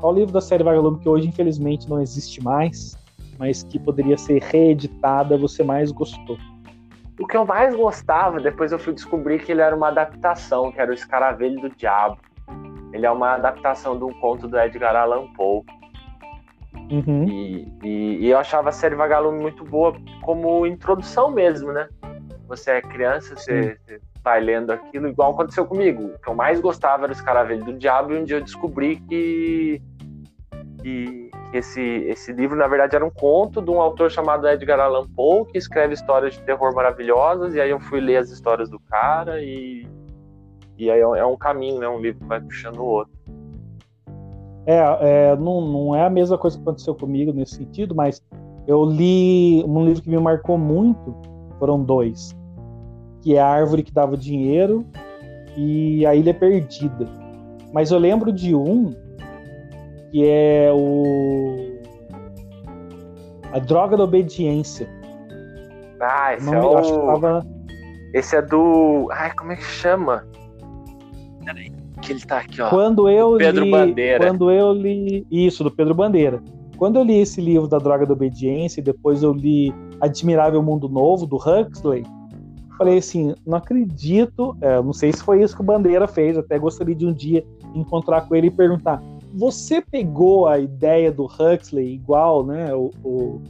Qual 0.00 0.14
livro 0.14 0.32
da 0.32 0.40
série 0.40 0.64
Vagalume 0.64 0.98
que 0.98 1.08
hoje, 1.08 1.28
infelizmente, 1.28 1.88
não 1.88 2.00
existe 2.00 2.42
mais, 2.42 2.96
mas 3.38 3.62
que 3.62 3.78
poderia 3.78 4.16
ser 4.16 4.42
reeditada, 4.42 5.36
você 5.36 5.62
mais 5.62 5.92
gostou? 5.92 6.36
O 7.18 7.26
que 7.26 7.36
eu 7.36 7.46
mais 7.46 7.74
gostava, 7.74 8.38
depois 8.40 8.72
eu 8.72 8.78
fui 8.78 8.92
descobrir 8.92 9.42
que 9.42 9.52
ele 9.52 9.62
era 9.62 9.74
uma 9.74 9.88
adaptação, 9.88 10.70
que 10.70 10.80
era 10.80 10.90
o 10.90 10.94
Escaravelho 10.94 11.60
do 11.60 11.70
Diabo. 11.70 12.18
Ele 12.92 13.06
é 13.06 13.10
uma 13.10 13.34
adaptação 13.34 13.96
de 13.96 14.04
um 14.04 14.12
conto 14.20 14.46
do 14.46 14.58
Edgar 14.58 14.94
Allan 14.94 15.26
Poe. 15.32 15.62
Uhum. 16.90 17.28
E, 17.28 17.72
e, 17.82 18.16
e, 18.20 18.30
eu 18.30 18.38
achava 18.38 18.68
a 18.68 18.72
série 18.72 18.94
Vagalume 18.94 19.40
muito 19.40 19.64
boa 19.64 19.96
como 20.22 20.66
introdução 20.66 21.30
mesmo, 21.30 21.72
né? 21.72 21.88
Você 22.46 22.72
é 22.72 22.80
criança, 22.80 23.34
você, 23.34 23.76
você, 23.84 24.00
vai 24.22 24.40
lendo 24.40 24.70
aquilo, 24.70 25.08
igual 25.08 25.32
aconteceu 25.32 25.66
comigo. 25.66 26.04
O 26.04 26.18
que 26.18 26.28
eu 26.28 26.34
mais 26.34 26.60
gostava 26.60 27.04
era 27.04 27.12
o 27.12 27.16
Escaravelho 27.16 27.64
do 27.64 27.72
Diabo, 27.72 28.12
e 28.12 28.18
um 28.18 28.24
dia 28.24 28.36
eu 28.36 28.42
descobri 28.42 28.96
que, 29.08 29.82
que, 30.80 31.30
que 31.50 31.56
esse, 31.56 31.80
esse 31.80 32.32
livro, 32.32 32.56
na 32.56 32.68
verdade, 32.68 32.94
era 32.94 33.04
um 33.04 33.10
conto 33.10 33.60
de 33.60 33.70
um 33.70 33.80
autor 33.80 34.10
chamado 34.10 34.48
Edgar 34.48 34.78
Allan 34.78 35.08
Poe, 35.08 35.44
que 35.46 35.58
escreve 35.58 35.94
histórias 35.94 36.34
de 36.34 36.42
terror 36.42 36.72
maravilhosas, 36.72 37.54
e 37.54 37.60
aí 37.60 37.70
eu 37.70 37.80
fui 37.80 38.00
ler 38.00 38.18
as 38.18 38.30
histórias 38.30 38.70
do 38.70 38.78
cara, 38.78 39.42
e, 39.42 39.88
e 40.78 40.88
aí 40.88 41.00
é 41.00 41.06
um 41.06 41.34
é 41.34 41.36
caminho, 41.36 41.80
né? 41.80 41.88
Um 41.88 42.00
livro 42.00 42.20
que 42.20 42.26
vai 42.26 42.40
puxando 42.40 42.78
o 42.78 42.84
outro. 42.84 43.16
É, 44.66 44.76
é 45.00 45.36
não, 45.36 45.60
não 45.60 45.96
é 45.96 46.04
a 46.04 46.10
mesma 46.10 46.36
coisa 46.36 46.56
que 46.56 46.62
aconteceu 46.62 46.94
comigo 46.94 47.32
nesse 47.32 47.56
sentido, 47.56 47.94
mas 47.94 48.22
eu 48.66 48.84
li 48.84 49.64
um 49.64 49.84
livro 49.84 50.02
que 50.02 50.10
me 50.10 50.18
marcou 50.18 50.58
muito, 50.58 51.14
foram 51.58 51.82
dois, 51.82 52.36
que 53.22 53.36
é 53.36 53.40
a 53.40 53.46
árvore 53.46 53.84
que 53.84 53.92
dava 53.92 54.16
dinheiro 54.16 54.84
e 55.56 56.04
a 56.04 56.14
ilha 56.14 56.34
perdida. 56.34 57.06
Mas 57.72 57.90
eu 57.90 57.98
lembro 57.98 58.32
de 58.32 58.54
um 58.54 58.92
que 60.10 60.26
é 60.26 60.70
o 60.72 61.76
a 63.52 63.58
droga 63.58 63.96
da 63.96 64.04
obediência. 64.04 64.88
Ah, 66.00 66.34
esse 66.34 66.54
é 66.54 66.60
o... 66.60 67.06
Tava... 67.06 67.46
Esse 68.12 68.36
é 68.36 68.42
do. 68.42 69.08
Ai, 69.12 69.32
como 69.34 69.52
é 69.52 69.56
que 69.56 69.64
chama? 69.64 70.26
Peraí 71.44 71.75
que 72.06 72.12
ele 72.12 72.20
tá 72.20 72.38
aqui, 72.38 72.62
ó. 72.62 72.70
Quando 72.70 73.08
eu 73.08 73.36
Pedro 73.36 73.64
li, 73.64 73.70
Bandeira. 73.70 74.24
Quando 74.24 74.50
eu 74.50 74.72
li. 74.72 75.26
Isso, 75.30 75.64
do 75.64 75.70
Pedro 75.70 75.94
Bandeira. 75.94 76.42
Quando 76.76 76.96
eu 76.96 77.04
li 77.04 77.18
esse 77.18 77.40
livro 77.40 77.66
da 77.66 77.78
Droga 77.78 78.06
da 78.06 78.12
Obediência 78.12 78.80
e 78.80 78.84
depois 78.84 79.22
eu 79.22 79.32
li 79.32 79.74
Admirável 80.00 80.62
Mundo 80.62 80.88
Novo, 80.88 81.26
do 81.26 81.36
Huxley, 81.36 82.04
falei 82.78 82.98
assim: 82.98 83.34
não 83.46 83.58
acredito. 83.58 84.56
É, 84.60 84.80
não 84.80 84.92
sei 84.92 85.12
se 85.12 85.22
foi 85.22 85.42
isso 85.42 85.54
que 85.56 85.62
o 85.62 85.64
Bandeira 85.64 86.06
fez, 86.06 86.38
até 86.38 86.58
gostaria 86.58 86.94
de 86.94 87.06
um 87.06 87.12
dia 87.12 87.44
encontrar 87.74 88.22
com 88.22 88.34
ele 88.34 88.46
e 88.48 88.50
perguntar. 88.50 89.02
Você 89.34 89.82
pegou 89.82 90.46
a 90.46 90.58
ideia 90.58 91.10
do 91.10 91.24
Huxley 91.24 91.94
igual, 91.94 92.46
né? 92.46 92.72
O, 92.74 92.90
o 93.02 93.42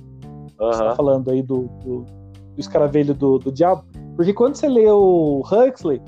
você 0.58 0.82
tá 0.82 0.94
falando 0.96 1.30
aí 1.30 1.42
do, 1.42 1.68
do, 1.84 2.00
do 2.00 2.58
escaravelho 2.58 3.12
do, 3.14 3.38
do 3.38 3.52
diabo? 3.52 3.84
Porque 4.16 4.32
quando 4.32 4.54
você 4.54 4.66
lê 4.68 4.90
o 4.90 5.42
Huxley, 5.44 6.00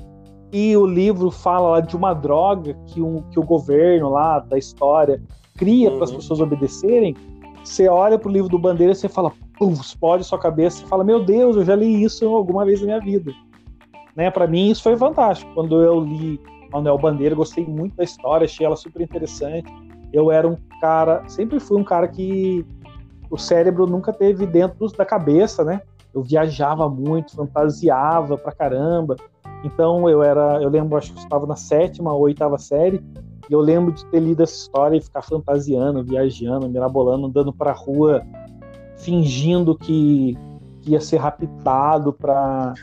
e 0.51 0.75
o 0.75 0.85
livro 0.85 1.29
fala 1.29 1.69
lá 1.69 1.79
de 1.79 1.95
uma 1.95 2.13
droga 2.13 2.75
que, 2.87 3.01
um, 3.01 3.21
que 3.29 3.39
o 3.39 3.43
governo 3.43 4.09
lá 4.09 4.39
da 4.39 4.57
história 4.57 5.21
cria 5.55 5.89
uhum. 5.89 5.95
para 5.95 6.05
as 6.05 6.11
pessoas 6.11 6.39
obedecerem. 6.39 7.15
Você 7.63 7.87
olha 7.87 8.17
pro 8.17 8.31
livro 8.31 8.49
do 8.49 8.57
Bandeira 8.57 8.93
e 8.93 8.95
você 8.95 9.07
fala, 9.07 9.31
puf, 9.57 9.79
explode 9.79 10.23
sua 10.23 10.39
cabeça 10.39 10.83
e 10.83 10.87
fala, 10.87 11.03
meu 11.03 11.23
Deus, 11.23 11.55
eu 11.55 11.65
já 11.65 11.75
li 11.75 12.03
isso 12.03 12.25
alguma 12.27 12.65
vez 12.65 12.79
na 12.79 12.87
minha 12.87 12.99
vida. 12.99 13.33
Né? 14.15 14.31
Para 14.31 14.47
mim 14.47 14.69
isso 14.69 14.81
foi 14.81 14.97
fantástico. 14.97 15.51
Quando 15.53 15.81
eu 15.81 15.99
li 15.99 16.39
Manuel 16.71 16.97
Bandeira, 16.97 17.35
gostei 17.35 17.65
muito 17.65 17.95
da 17.95 18.03
história, 18.03 18.45
achei 18.45 18.65
ela 18.65 18.75
super 18.75 19.01
interessante. 19.01 19.71
Eu 20.11 20.31
era 20.31 20.47
um 20.47 20.57
cara, 20.81 21.23
sempre 21.27 21.59
fui 21.59 21.79
um 21.79 21.83
cara 21.83 22.07
que 22.07 22.65
o 23.29 23.37
cérebro 23.37 23.85
nunca 23.85 24.11
teve 24.11 24.47
dentro 24.47 24.87
da 24.97 25.05
cabeça, 25.05 25.63
né? 25.63 25.81
Eu 26.13 26.23
viajava 26.23 26.89
muito, 26.89 27.35
fantasiava 27.35 28.37
pra 28.37 28.51
caramba. 28.51 29.15
Então 29.63 30.09
eu 30.09 30.23
era, 30.23 30.61
eu 30.61 30.69
lembro, 30.69 30.97
acho 30.97 31.13
que 31.13 31.19
estava 31.19 31.45
na 31.45 31.55
sétima 31.55 32.13
ou 32.13 32.21
oitava 32.21 32.57
série, 32.57 33.03
e 33.49 33.53
eu 33.53 33.59
lembro 33.59 33.91
de 33.91 34.05
ter 34.05 34.19
lido 34.19 34.41
essa 34.41 34.53
história 34.53 34.95
e 34.97 35.01
ficar 35.01 35.21
fantasiando, 35.21 36.03
viajando, 36.03 36.69
mirabolando, 36.69 37.27
andando 37.27 37.51
pra 37.51 37.71
rua, 37.71 38.23
fingindo 38.97 39.75
que, 39.77 40.37
que 40.81 40.91
ia 40.91 41.01
ser 41.01 41.17
raptado 41.17 42.13
pra, 42.13 42.73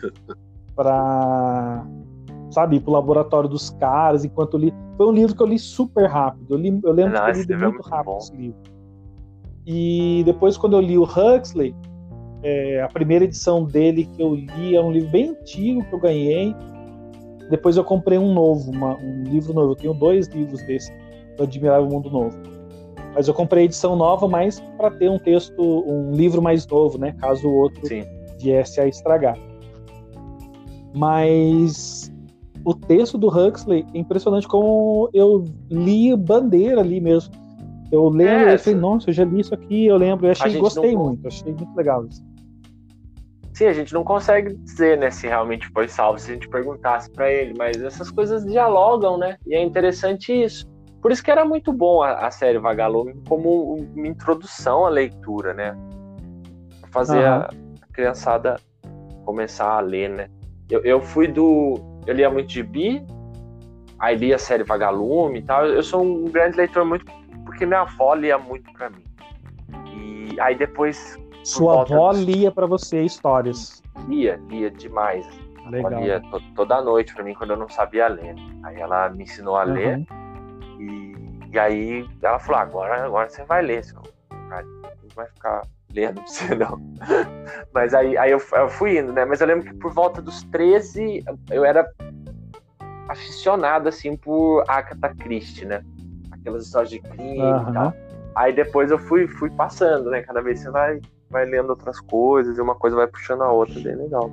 pra 0.75 1.87
sabe, 2.51 2.77
ir 2.77 2.81
pro 2.81 2.93
laboratório 2.93 3.49
dos 3.49 3.71
caras, 3.71 4.25
enquanto 4.25 4.55
eu 4.55 4.61
li. 4.61 4.75
Foi 4.97 5.07
um 5.07 5.13
livro 5.13 5.37
que 5.37 5.43
eu 5.43 5.47
li 5.47 5.59
super 5.59 6.07
rápido. 6.07 6.55
Eu, 6.55 6.59
li, 6.59 6.81
eu 6.83 6.93
lembro 6.93 7.13
Nossa, 7.13 7.33
de 7.33 7.47
ter 7.47 7.53
lido 7.53 7.63
muito, 7.63 7.75
muito 7.75 7.89
rápido 7.89 8.13
bom. 8.13 8.19
esse 8.19 8.37
livro. 8.37 8.59
E 9.67 10.23
depois, 10.25 10.57
quando 10.57 10.77
eu 10.77 10.81
li 10.81 10.97
o 10.97 11.05
Huxley, 11.05 11.75
é, 12.47 12.81
a 12.81 12.87
primeira 12.87 13.25
edição 13.25 13.65
dele 13.65 14.09
que 14.15 14.23
eu 14.23 14.37
li 14.37 14.77
é 14.77 14.81
um 14.81 14.93
livro 14.93 15.11
bem 15.11 15.31
antigo 15.31 15.85
que 15.85 15.93
eu 15.93 15.99
ganhei. 15.99 16.55
Depois 17.51 17.77
eu 17.77 17.83
comprei 17.83 18.19
um 18.19 18.33
novo, 18.33 18.71
uma, 18.71 18.97
um 18.99 19.25
livro 19.25 19.53
novo. 19.53 19.73
Eu 19.73 19.75
tenho 19.75 19.95
dois 19.95 20.29
livros 20.29 20.63
desse, 20.63 20.93
do 21.37 21.43
Admirável 21.43 21.89
Mundo 21.89 22.09
Novo. 22.09 22.39
Mas 23.13 23.27
eu 23.27 23.35
comprei 23.35 23.63
a 23.63 23.65
edição 23.65 23.97
nova 23.97 24.29
mais 24.29 24.61
para 24.77 24.93
ter 24.93 25.11
um 25.11 25.19
texto, 25.19 25.61
um 25.61 26.13
livro 26.13 26.41
mais 26.41 26.65
novo, 26.69 26.97
né? 26.99 27.17
Caso 27.19 27.49
o 27.49 27.53
outro 27.53 27.85
Sim. 27.85 28.05
viesse 28.39 28.81
a 28.81 28.87
estragar. 28.87 29.37
Mas 30.95 32.13
o 32.65 32.75
texto 32.75 33.19
do 33.19 33.27
Huxley 33.27 33.85
é 33.93 33.99
impressionante 33.99 34.47
como 34.47 35.11
eu 35.13 35.43
li 35.69 36.15
bandeira 36.15 36.81
ali 36.81 37.01
mesmo. 37.01 37.35
Eu 37.91 38.09
lembro, 38.09 38.51
é, 38.51 38.55
eu 38.55 38.59
falei, 38.59 38.79
nossa, 38.79 39.11
eu 39.11 39.15
já 39.15 39.25
li 39.25 39.41
isso 39.41 39.55
aqui, 39.55 39.87
eu 39.87 39.97
lembro, 39.97 40.27
eu 40.27 40.31
achei, 40.31 40.59
gostei 40.59 40.93
não... 40.93 41.05
muito, 41.07 41.27
achei 41.27 41.53
muito 41.53 41.75
legal 41.77 42.07
isso. 42.07 42.25
Sim, 43.57 43.69
a 43.69 43.73
gente 43.73 43.95
não 43.95 44.05
consegue 44.05 44.53
dizer, 44.53 44.99
né, 44.99 45.11
se 45.11 45.27
realmente 45.27 45.67
foi 45.69 45.89
salvo, 45.89 46.19
se 46.19 46.31
a 46.31 46.35
gente 46.35 46.47
perguntasse 46.47 47.11
para 47.11 47.33
ele, 47.33 47.55
mas 47.57 47.81
essas 47.81 48.11
coisas 48.11 48.45
dialogam, 48.45 49.17
né? 49.17 49.39
E 49.47 49.55
é 49.55 49.63
interessante 49.63 50.31
isso. 50.31 50.67
Por 51.01 51.11
isso 51.11 51.25
que 51.25 51.31
era 51.31 51.43
muito 51.43 51.73
bom 51.73 52.03
a, 52.03 52.27
a 52.27 52.31
série 52.31 52.59
Vagalume 52.59 53.15
como 53.27 53.77
uma 53.77 54.07
introdução 54.07 54.85
à 54.85 54.91
leitura, 54.91 55.55
né? 55.55 55.75
Fazer 56.91 57.21
uhum. 57.21 57.25
a, 57.25 57.51
criançada 57.95 58.57
começar 59.25 59.71
a 59.71 59.81
ler, 59.81 60.11
né? 60.11 60.29
Eu, 60.69 60.83
eu 60.85 61.01
fui 61.01 61.27
do. 61.27 61.77
Eu 62.07 62.13
lia 62.13 62.29
muito 62.29 62.49
de 62.49 62.63
bi, 62.63 63.03
aí 63.99 64.17
lia 64.17 64.35
a 64.35 64.39
série 64.39 64.65
Vagalume 64.65 65.39
e 65.39 65.43
tal. 65.43 65.65
Eu 65.65 65.83
sou 65.83 66.03
um 66.03 66.27
grande 66.27 66.59
leitor 66.59 66.85
muito. 66.85 67.07
Porque 67.47 67.65
minha 67.65 67.81
avó 67.81 68.13
lia 68.13 68.37
muito 68.37 68.71
para 68.75 68.91
mim. 68.91 69.05
E 69.95 70.39
aí 70.41 70.55
depois. 70.55 71.19
Sua 71.47 71.83
avó 71.83 72.13
dos... 72.13 72.23
lia 72.23 72.51
para 72.51 72.67
você 72.67 73.03
histórias? 73.03 73.81
Lia, 74.09 74.41
lia 74.49 74.69
demais. 74.69 75.25
Legal. 75.71 75.93
Ela 75.93 76.01
lia 76.01 76.21
to, 76.21 76.43
toda 76.57 76.83
noite 76.83 77.15
para 77.15 77.23
mim 77.23 77.35
quando 77.35 77.51
eu 77.51 77.57
não 77.57 77.69
sabia 77.69 78.09
ler. 78.09 78.35
Aí 78.65 78.81
ela 78.81 79.09
me 79.11 79.23
ensinou 79.23 79.57
a 79.57 79.65
uhum. 79.65 79.73
ler. 79.73 80.07
E, 80.81 81.15
e 81.53 81.59
aí 81.59 82.09
ela 82.21 82.41
falou: 82.41 82.61
agora, 82.61 83.05
agora 83.05 83.29
você 83.29 83.45
vai 83.45 83.63
ler, 83.63 83.85
seu 83.85 84.03
cara. 84.49 84.65
Não 84.65 85.15
vai 85.15 85.27
ficar 85.27 85.63
lendo 85.95 86.15
pra 86.15 86.27
você, 86.27 86.55
não. 86.57 86.81
Mas 87.73 87.95
aí, 87.95 88.19
aí 88.19 88.33
eu, 88.33 88.43
eu, 88.53 88.69
fui 88.69 88.99
indo, 88.99 89.13
né? 89.13 89.25
Mas 89.25 89.41
eu 89.41 89.47
lembro 89.47 89.67
que 89.67 89.75
por 89.75 89.93
volta 89.93 90.21
dos 90.21 90.43
13 90.45 91.25
eu 91.51 91.65
era 91.65 91.89
aficionado, 93.09 93.89
assim, 93.89 94.17
por 94.17 94.65
Agatha 94.67 95.15
Christie, 95.15 95.65
né? 95.65 95.81
Aquelas 96.33 96.65
histórias 96.67 96.91
de 96.91 96.99
crime 96.99 97.41
uhum. 97.41 97.71
e 97.71 97.73
tal. 97.73 97.95
Aí 98.35 98.53
depois 98.53 98.91
eu 98.91 98.99
fui, 98.99 99.29
fui 99.29 99.49
passando, 99.51 100.11
né? 100.11 100.23
Cada 100.23 100.43
vez 100.43 100.61
você 100.61 100.71
vai, 100.71 101.01
vai 101.31 101.45
lendo 101.45 101.71
outras 101.71 102.01
coisas 102.01 102.57
e 102.57 102.61
uma 102.61 102.75
coisa 102.75 102.97
vai 102.97 103.07
puxando 103.07 103.43
a 103.43 103.53
outra, 103.53 103.79
bem 103.81 103.97
legal. 103.97 104.31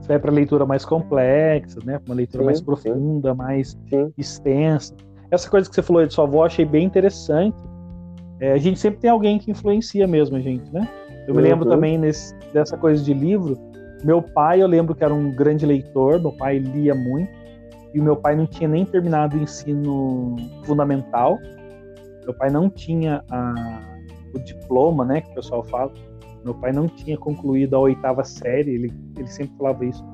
Você 0.00 0.08
vai 0.08 0.18
para 0.18 0.30
leitura 0.30 0.66
mais 0.66 0.84
complexa, 0.84 1.80
né? 1.84 2.00
Uma 2.06 2.14
leitura 2.14 2.42
sim, 2.42 2.46
mais 2.46 2.60
profunda, 2.60 3.30
sim. 3.30 3.36
mais 3.36 3.78
sim. 3.88 4.12
extensa. 4.16 4.94
Essa 5.30 5.50
coisa 5.50 5.68
que 5.68 5.74
você 5.74 5.82
falou 5.82 6.06
de 6.06 6.14
sua 6.14 6.24
avó, 6.24 6.44
achei 6.44 6.64
bem 6.64 6.84
interessante. 6.84 7.56
É, 8.38 8.52
a 8.52 8.58
gente 8.58 8.78
sempre 8.78 9.00
tem 9.00 9.10
alguém 9.10 9.38
que 9.38 9.50
influencia 9.50 10.06
mesmo 10.06 10.36
a 10.36 10.40
gente, 10.40 10.70
né? 10.72 10.88
Eu 11.26 11.34
me 11.34 11.42
lembro 11.42 11.64
uhum. 11.64 11.74
também 11.74 11.98
nesse, 11.98 12.34
dessa 12.52 12.76
coisa 12.76 13.02
de 13.02 13.12
livro. 13.12 13.58
Meu 14.04 14.22
pai, 14.22 14.62
eu 14.62 14.66
lembro 14.66 14.94
que 14.94 15.02
era 15.02 15.12
um 15.12 15.32
grande 15.32 15.66
leitor, 15.66 16.20
meu 16.20 16.32
pai 16.32 16.58
lia 16.58 16.94
muito, 16.94 17.30
e 17.92 17.98
o 17.98 18.02
meu 18.02 18.14
pai 18.14 18.36
não 18.36 18.46
tinha 18.46 18.68
nem 18.68 18.84
terminado 18.84 19.36
o 19.36 19.42
ensino 19.42 20.36
fundamental. 20.64 21.38
Meu 22.24 22.34
pai 22.34 22.50
não 22.50 22.68
tinha 22.68 23.24
a, 23.30 23.95
o 24.36 24.44
diploma, 24.44 25.04
né, 25.04 25.20
que 25.20 25.30
o 25.30 25.34
pessoal 25.34 25.64
fala. 25.64 25.92
Meu 26.44 26.54
pai 26.54 26.72
não 26.72 26.86
tinha 26.86 27.16
concluído 27.16 27.74
a 27.74 27.80
oitava 27.80 28.22
série, 28.22 28.70
ele, 28.70 28.92
ele 29.16 29.26
sempre 29.26 29.56
falava 29.56 29.84
isso. 29.84 30.04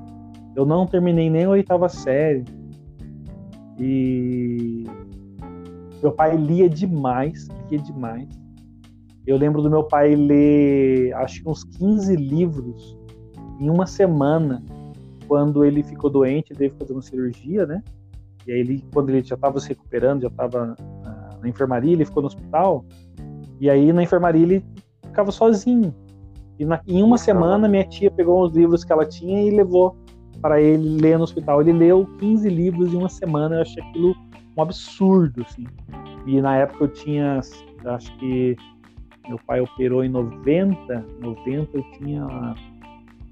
Eu 0.56 0.64
não 0.64 0.86
terminei 0.86 1.28
nem 1.28 1.44
a 1.44 1.50
oitava 1.50 1.88
série. 1.88 2.44
E 3.78 4.84
meu 6.02 6.12
pai 6.12 6.36
lia 6.36 6.68
demais, 6.68 7.48
lia 7.70 7.78
demais. 7.78 8.28
Eu 9.26 9.36
lembro 9.36 9.62
do 9.62 9.70
meu 9.70 9.84
pai 9.84 10.14
ler, 10.16 11.14
acho 11.14 11.42
que 11.42 11.48
uns 11.48 11.62
15 11.64 12.16
livros 12.16 12.98
em 13.60 13.70
uma 13.70 13.86
semana, 13.86 14.62
quando 15.28 15.64
ele 15.64 15.82
ficou 15.82 16.10
doente, 16.10 16.52
teve 16.54 16.70
que 16.70 16.78
fazer 16.78 16.92
uma 16.92 17.02
cirurgia, 17.02 17.64
né? 17.64 17.82
E 18.46 18.52
aí 18.52 18.58
ele, 18.58 18.84
quando 18.92 19.10
ele 19.10 19.22
já 19.22 19.36
estava 19.36 19.60
se 19.60 19.68
recuperando, 19.68 20.22
já 20.22 20.28
estava 20.28 20.66
na, 20.66 21.38
na, 21.40 21.48
enfermaria, 21.48 21.92
ele 21.92 22.04
ficou 22.04 22.22
no 22.22 22.26
hospital. 22.26 22.84
E 23.62 23.70
aí 23.70 23.92
na 23.92 24.02
enfermaria 24.02 24.42
ele 24.42 24.64
ficava 25.06 25.30
sozinho. 25.30 25.94
E 26.58 26.64
na, 26.64 26.80
em 26.84 27.00
uma 27.00 27.16
semana 27.16 27.68
minha 27.68 27.84
tia 27.84 28.10
pegou 28.10 28.42
os 28.42 28.52
livros 28.56 28.82
que 28.82 28.92
ela 28.92 29.06
tinha 29.06 29.40
e 29.40 29.52
levou 29.52 29.96
para 30.40 30.60
ele 30.60 31.00
ler 31.00 31.16
no 31.16 31.22
hospital. 31.22 31.60
Ele 31.60 31.72
leu 31.72 32.04
15 32.18 32.48
livros 32.48 32.92
em 32.92 32.96
uma 32.96 33.08
semana. 33.08 33.54
Eu 33.54 33.62
achei 33.62 33.80
aquilo 33.80 34.16
um 34.56 34.62
absurdo, 34.62 35.42
assim. 35.48 35.64
E 36.26 36.40
na 36.40 36.56
época 36.56 36.84
eu 36.84 36.88
tinha, 36.88 37.38
acho 37.84 38.16
que 38.18 38.56
meu 39.28 39.38
pai 39.46 39.60
operou 39.60 40.02
em 40.02 40.08
90, 40.08 41.06
90 41.20 41.76
eu 41.76 41.84
tinha 41.92 42.26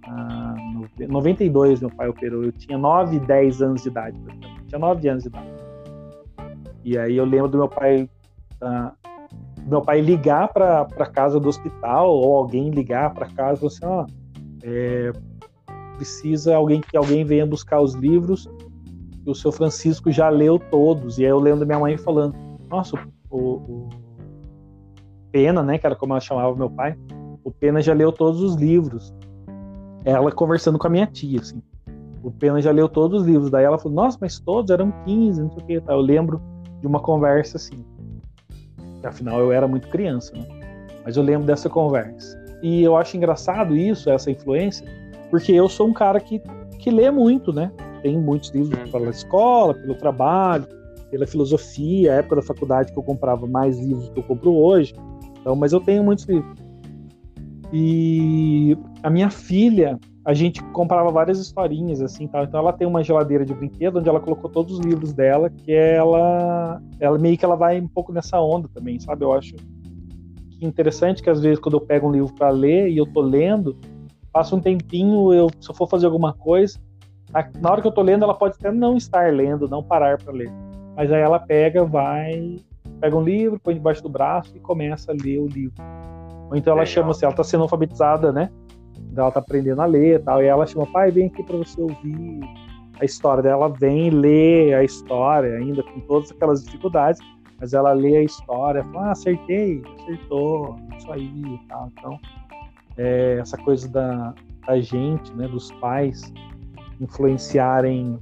ah, 0.06 0.54
92 1.08 1.80
meu 1.80 1.90
pai 1.90 2.08
operou, 2.08 2.44
eu 2.44 2.52
tinha 2.52 2.78
9, 2.78 3.18
10 3.18 3.62
anos 3.62 3.82
de 3.82 3.88
idade, 3.88 4.16
tinha 4.68 4.78
9 4.78 5.08
anos 5.08 5.24
de 5.24 5.28
idade. 5.28 5.48
E 6.84 6.96
aí 6.96 7.16
eu 7.16 7.24
lembro 7.24 7.48
do 7.48 7.58
meu 7.58 7.68
pai 7.68 8.08
ah, 8.62 8.92
meu 9.70 9.80
pai 9.80 10.00
ligar 10.00 10.52
para 10.52 11.06
casa 11.06 11.38
do 11.38 11.48
hospital 11.48 12.10
ou 12.10 12.36
alguém 12.36 12.70
ligar 12.70 13.14
para 13.14 13.26
casa 13.28 13.66
assim, 13.66 13.84
ó, 13.84 14.04
é, 14.62 15.12
precisa 15.96 16.56
alguém 16.56 16.80
que 16.80 16.96
alguém 16.96 17.24
venha 17.24 17.46
buscar 17.46 17.80
os 17.80 17.94
livros 17.94 18.48
o 19.30 19.34
seu 19.34 19.52
Francisco 19.52 20.10
já 20.10 20.28
leu 20.28 20.58
todos. 20.58 21.18
E 21.18 21.24
aí 21.24 21.30
eu 21.30 21.38
lembro 21.38 21.60
da 21.60 21.66
minha 21.66 21.78
mãe 21.78 21.96
falando: 21.96 22.34
Nossa, 22.68 22.96
o, 23.30 23.38
o, 23.38 23.88
Pena, 25.30 25.62
né? 25.62 25.78
Que 25.78 25.86
era 25.86 25.96
como 25.96 26.12
ela 26.12 26.20
chamava 26.20 26.54
meu 26.56 26.70
pai. 26.70 26.96
O 27.44 27.50
Pena 27.50 27.80
já 27.80 27.94
leu 27.94 28.12
todos 28.12 28.42
os 28.42 28.56
livros. 28.56 29.14
Ela 30.04 30.32
conversando 30.32 30.78
com 30.78 30.86
a 30.86 30.90
minha 30.90 31.06
tia, 31.06 31.40
assim. 31.40 31.62
O 32.22 32.30
Pena 32.30 32.60
já 32.60 32.70
leu 32.70 32.88
todos 32.88 33.22
os 33.22 33.26
livros. 33.26 33.50
Daí 33.50 33.64
ela 33.64 33.78
falou: 33.78 33.94
Nossa, 33.94 34.18
mas 34.20 34.38
todos 34.40 34.70
eram 34.70 34.92
15, 35.04 35.42
não 35.42 35.50
sei 35.50 35.62
o 35.62 35.66
que. 35.66 35.90
Eu 35.90 36.00
lembro 36.00 36.40
de 36.80 36.86
uma 36.86 37.00
conversa 37.00 37.56
assim. 37.56 37.84
Afinal, 39.02 39.40
eu 39.40 39.52
era 39.52 39.66
muito 39.66 39.88
criança, 39.88 40.32
né? 40.36 40.46
Mas 41.04 41.16
eu 41.16 41.22
lembro 41.22 41.46
dessa 41.46 41.68
conversa. 41.68 42.38
E 42.62 42.82
eu 42.82 42.96
acho 42.96 43.16
engraçado 43.16 43.76
isso, 43.76 44.10
essa 44.10 44.30
influência, 44.30 44.86
porque 45.30 45.52
eu 45.52 45.68
sou 45.68 45.88
um 45.88 45.92
cara 45.92 46.20
que, 46.20 46.42
que 46.78 46.90
lê 46.90 47.10
muito, 47.10 47.52
né? 47.52 47.72
tem 48.00 48.18
muitos 48.18 48.50
livros 48.50 48.78
uhum. 48.78 48.90
pela 48.90 49.10
escola, 49.10 49.74
pelo 49.74 49.94
trabalho, 49.94 50.66
pela 51.10 51.26
filosofia, 51.26 52.12
a 52.12 52.16
época 52.16 52.36
da 52.36 52.42
faculdade 52.42 52.92
que 52.92 52.98
eu 52.98 53.02
comprava 53.02 53.46
mais 53.46 53.78
livros 53.78 54.08
do 54.08 54.14
que 54.14 54.20
eu 54.20 54.24
compro 54.24 54.54
hoje. 54.54 54.94
Então, 55.40 55.56
mas 55.56 55.72
eu 55.72 55.80
tenho 55.80 56.02
muitos 56.02 56.24
livros. 56.26 56.58
E 57.72 58.76
a 59.02 59.10
minha 59.10 59.30
filha, 59.30 59.98
a 60.24 60.34
gente 60.34 60.62
comprava 60.64 61.10
várias 61.10 61.38
historinhas 61.38 62.02
assim, 62.02 62.26
tal. 62.28 62.44
Então 62.44 62.60
ela 62.60 62.72
tem 62.72 62.86
uma 62.86 63.02
geladeira 63.02 63.44
de 63.44 63.54
brinquedo 63.54 63.98
onde 63.98 64.08
ela 64.08 64.20
colocou 64.20 64.50
todos 64.50 64.78
os 64.78 64.84
livros 64.84 65.12
dela, 65.12 65.48
que 65.48 65.72
ela 65.72 66.80
ela 66.98 67.18
meio 67.18 67.38
que 67.38 67.44
ela 67.44 67.56
vai 67.56 67.80
um 67.80 67.88
pouco 67.88 68.12
nessa 68.12 68.40
onda 68.40 68.68
também, 68.72 68.98
sabe? 69.00 69.24
Eu 69.24 69.32
acho 69.32 69.54
que 70.50 70.64
interessante 70.66 71.22
que 71.22 71.30
às 71.30 71.40
vezes 71.40 71.58
quando 71.58 71.76
eu 71.76 71.80
pego 71.80 72.08
um 72.08 72.12
livro 72.12 72.34
para 72.34 72.50
ler 72.50 72.90
e 72.90 72.98
eu 72.98 73.06
tô 73.06 73.20
lendo, 73.20 73.76
passa 74.30 74.54
um 74.54 74.60
tempinho, 74.60 75.32
eu 75.32 75.48
se 75.58 75.70
eu 75.70 75.74
for 75.74 75.88
fazer 75.88 76.06
alguma 76.06 76.34
coisa, 76.34 76.78
na 77.60 77.70
hora 77.70 77.80
que 77.80 77.88
eu 77.88 77.92
tô 77.92 78.02
lendo, 78.02 78.24
ela 78.24 78.34
pode 78.34 78.56
até 78.58 78.70
não 78.70 78.96
estar 78.96 79.32
lendo, 79.32 79.68
não 79.68 79.82
parar 79.82 80.18
para 80.18 80.32
ler. 80.32 80.52
Mas 80.96 81.10
aí 81.10 81.20
ela 81.20 81.38
pega, 81.38 81.84
vai, 81.84 82.56
pega 83.00 83.16
um 83.16 83.22
livro, 83.22 83.58
põe 83.58 83.74
debaixo 83.74 84.02
do 84.02 84.08
braço 84.08 84.54
e 84.54 84.60
começa 84.60 85.12
a 85.12 85.14
ler 85.14 85.38
o 85.38 85.46
livro. 85.46 85.82
Ou 86.50 86.56
então 86.56 86.74
ela 86.74 86.84
chama 86.84 87.12
assim, 87.12 87.24
ela 87.24 87.34
tá 87.34 87.44
sendo 87.44 87.62
alfabetizada, 87.62 88.32
né? 88.32 88.50
Ela 89.16 89.30
tá 89.30 89.40
aprendendo 89.40 89.80
a 89.82 89.86
ler 89.86 90.16
e 90.16 90.18
tal. 90.18 90.42
E 90.42 90.46
ela 90.46 90.66
chama, 90.66 90.86
pai, 90.86 91.10
vem 91.10 91.26
aqui 91.26 91.42
para 91.42 91.56
você 91.56 91.80
ouvir 91.80 92.40
a 93.00 93.04
história 93.04 93.42
dela. 93.42 93.68
Vem 93.68 94.10
ler 94.10 94.74
a 94.74 94.84
história, 94.84 95.56
ainda 95.56 95.82
com 95.82 96.00
todas 96.00 96.30
aquelas 96.30 96.64
dificuldades, 96.64 97.20
mas 97.58 97.74
ela 97.74 97.92
lê 97.92 98.16
a 98.16 98.22
história, 98.22 98.84
fala, 98.84 99.08
ah, 99.08 99.12
acertei, 99.12 99.82
acertou, 100.00 100.76
isso 100.96 101.12
aí 101.12 101.42
e 101.44 101.60
tal. 101.68 101.90
Então, 101.92 102.20
é, 102.96 103.38
essa 103.40 103.56
coisa 103.58 103.88
da, 103.88 104.34
da 104.66 104.80
gente, 104.80 105.32
né, 105.34 105.46
dos 105.48 105.70
pais, 105.72 106.32
influenciarem 107.00 108.18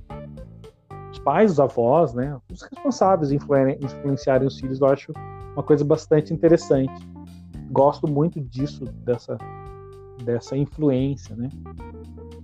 os 1.11 1.19
pais, 1.21 1.53
os 1.53 1.61
avós, 1.61 2.15
né, 2.15 2.37
os 2.53 2.63
responsáveis 2.63 3.33
influenciarem 3.33 4.47
os 4.47 4.59
filhos, 4.59 4.81
eu 4.81 4.87
acho 4.89 5.13
uma 5.55 5.63
coisa 5.63 5.85
bastante 5.85 6.33
interessante. 6.33 7.09
Gosto 7.71 8.09
muito 8.09 8.41
disso, 8.41 8.85
dessa, 9.05 9.37
dessa 10.25 10.57
influência, 10.57 11.35
né. 11.37 11.49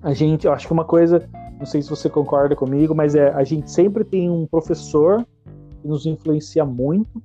A 0.03 0.13
gente, 0.13 0.47
eu 0.47 0.53
acho 0.53 0.67
que 0.67 0.73
uma 0.73 0.85
coisa, 0.85 1.29
não 1.59 1.67
sei 1.67 1.81
se 1.81 1.89
você 1.89 2.11
concorda 2.11 2.55
comigo, 2.55 2.95
mas 2.95 3.15
é 3.15 3.31
a 3.33 3.45
gente 3.45 3.71
sempre 3.71 4.05
tem 4.05 4.31
um 4.31 4.47
professor 4.47 5.27
que 5.81 5.89
nos 5.89 6.05
influencia 6.07 6.65
muito, 6.65 7.23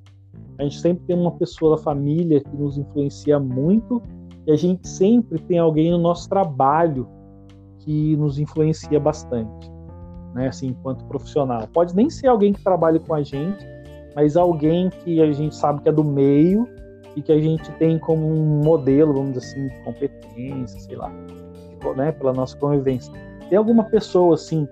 a 0.57 0.63
gente 0.63 0.79
sempre 0.79 1.05
tem 1.05 1.15
uma 1.15 1.31
pessoa 1.31 1.77
da 1.77 1.83
família 1.83 2.41
que 2.41 2.55
nos 2.55 2.77
influencia 2.77 3.39
muito, 3.39 4.01
e 4.47 4.51
a 4.51 4.55
gente 4.55 4.87
sempre 4.87 5.39
tem 5.39 5.59
alguém 5.59 5.91
no 5.91 5.97
nosso 5.97 6.27
trabalho 6.27 7.07
que 7.79 8.15
nos 8.17 8.39
influencia 8.39 8.99
bastante, 8.99 9.71
né? 10.33 10.47
Assim, 10.47 10.67
enquanto 10.67 11.05
profissional. 11.05 11.67
Pode 11.73 11.95
nem 11.95 12.09
ser 12.09 12.27
alguém 12.27 12.53
que 12.53 12.61
trabalhe 12.63 12.99
com 12.99 13.13
a 13.13 13.21
gente, 13.21 13.65
mas 14.15 14.35
alguém 14.35 14.89
que 14.89 15.21
a 15.21 15.31
gente 15.31 15.55
sabe 15.55 15.81
que 15.81 15.89
é 15.89 15.91
do 15.91 16.03
meio 16.03 16.67
e 17.15 17.21
que 17.21 17.31
a 17.31 17.39
gente 17.39 17.71
tem 17.73 17.97
como 17.99 18.27
um 18.27 18.61
modelo, 18.63 19.13
vamos 19.13 19.33
dizer 19.33 19.45
assim, 19.45 19.67
de 19.67 19.83
competência, 19.83 20.79
sei 20.79 20.95
lá, 20.95 21.11
né? 21.95 22.11
Pela 22.11 22.33
nossa 22.33 22.55
convivência. 22.57 23.11
Tem 23.49 23.57
alguma 23.57 23.83
pessoa 23.85 24.35
assim, 24.35 24.67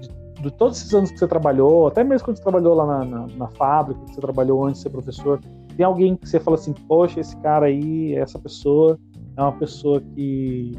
de, 0.00 0.08
de, 0.42 0.50
todos 0.52 0.78
esses 0.78 0.94
anos 0.94 1.10
que 1.10 1.18
você 1.18 1.26
trabalhou, 1.26 1.86
até 1.86 2.02
mesmo 2.02 2.26
quando 2.26 2.36
você 2.36 2.42
trabalhou 2.42 2.74
lá 2.74 2.86
na, 2.86 3.04
na, 3.04 3.26
na 3.26 3.48
fábrica, 3.48 4.00
que 4.06 4.14
você 4.14 4.20
trabalhou 4.20 4.64
antes 4.64 4.78
de 4.78 4.82
ser 4.84 4.90
professor, 4.90 5.40
tem 5.76 5.84
alguém 5.84 6.16
que 6.16 6.28
você 6.28 6.40
fala 6.40 6.56
assim, 6.56 6.72
poxa, 6.72 7.20
esse 7.20 7.36
cara 7.38 7.66
aí, 7.66 8.14
essa 8.14 8.38
pessoa 8.38 8.98
é 9.36 9.42
uma 9.42 9.52
pessoa 9.52 10.00
que 10.00 10.76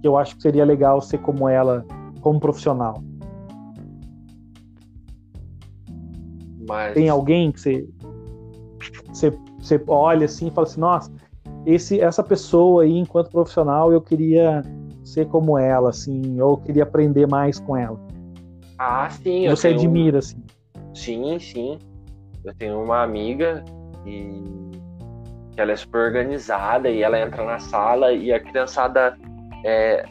que 0.00 0.08
eu 0.08 0.16
acho 0.16 0.36
que 0.36 0.42
seria 0.42 0.64
legal 0.64 1.00
ser 1.00 1.18
como 1.18 1.48
ela, 1.48 1.84
como 2.20 2.38
profissional? 2.38 3.02
Mas... 6.68 6.94
Tem 6.94 7.08
alguém 7.08 7.52
que 7.52 7.60
você, 7.60 7.88
você, 9.08 9.38
você 9.66 9.82
olha 9.86 10.26
assim 10.26 10.48
e 10.48 10.50
fala 10.50 10.66
assim, 10.66 10.80
nossa, 10.80 11.12
esse, 11.64 12.00
essa 12.00 12.22
pessoa 12.22 12.84
aí, 12.84 12.96
enquanto 12.96 13.30
profissional, 13.30 13.92
eu 13.92 14.00
queria 14.00 14.62
ser 15.04 15.26
como 15.26 15.58
ela, 15.58 15.90
assim, 15.90 16.40
ou 16.40 16.56
queria 16.56 16.84
aprender 16.84 17.26
mais 17.26 17.58
com 17.58 17.76
ela. 17.76 17.98
Ah, 18.78 19.08
sim. 19.10 19.48
Você 19.48 19.68
admira, 19.68 20.18
assim. 20.18 20.42
Sim, 20.94 21.38
sim. 21.38 21.78
Eu 22.44 22.54
tenho 22.54 22.82
uma 22.82 23.02
amiga 23.02 23.64
e 24.06 24.44
que 25.52 25.60
ela 25.60 25.72
é 25.72 25.76
super 25.76 25.98
organizada 25.98 26.88
e 26.88 27.02
ela 27.02 27.18
entra 27.18 27.42
na 27.44 27.58
sala 27.58 28.12
e 28.12 28.32
a 28.32 28.38
criançada 28.38 29.16
é, 29.64 30.04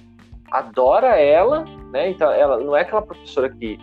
adora 0.52 1.20
ela, 1.20 1.64
né? 1.92 2.10
Então 2.10 2.32
ela 2.32 2.58
não 2.58 2.76
é 2.76 2.82
aquela 2.82 3.04
professora 3.04 3.50
que 3.50 3.78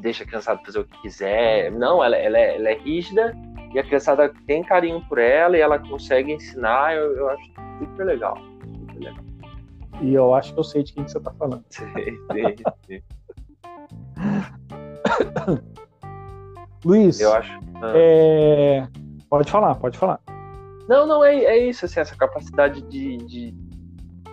deixa 0.00 0.24
a 0.24 0.26
criançada 0.26 0.60
fazer 0.64 0.80
o 0.80 0.84
que 0.84 1.02
quiser, 1.02 1.70
não, 1.70 2.02
ela, 2.02 2.16
ela, 2.16 2.38
é, 2.38 2.56
ela 2.56 2.70
é 2.70 2.74
rígida 2.78 3.32
e 3.74 3.78
a 3.78 3.82
criançada 3.82 4.32
tem 4.46 4.62
carinho 4.62 5.00
por 5.08 5.18
ela 5.18 5.56
e 5.56 5.60
ela 5.60 5.78
consegue 5.78 6.32
ensinar, 6.32 6.94
eu, 6.94 7.16
eu 7.16 7.28
acho 7.30 7.52
super 7.78 8.04
legal, 8.06 8.36
super 8.36 8.98
legal. 8.98 9.24
E 10.00 10.14
eu 10.14 10.34
acho 10.34 10.52
que 10.52 10.60
eu 10.60 10.64
sei 10.64 10.82
de 10.82 10.92
quem 10.92 11.06
você 11.06 11.18
está 11.18 11.32
falando. 11.32 11.64
Sim, 11.70 11.86
sim, 11.94 12.02
sim. 12.86 13.02
Luiz, 16.84 17.20
eu 17.20 17.32
acho. 17.32 17.52
Ah. 17.80 17.92
É... 17.94 18.88
Pode 19.30 19.50
falar, 19.50 19.74
pode 19.76 19.96
falar. 19.96 20.20
Não, 20.88 21.06
não, 21.06 21.24
é, 21.24 21.36
é 21.44 21.68
isso, 21.68 21.84
assim, 21.84 22.00
essa 22.00 22.16
capacidade 22.16 22.82
de, 22.82 23.16
de, 23.18 23.52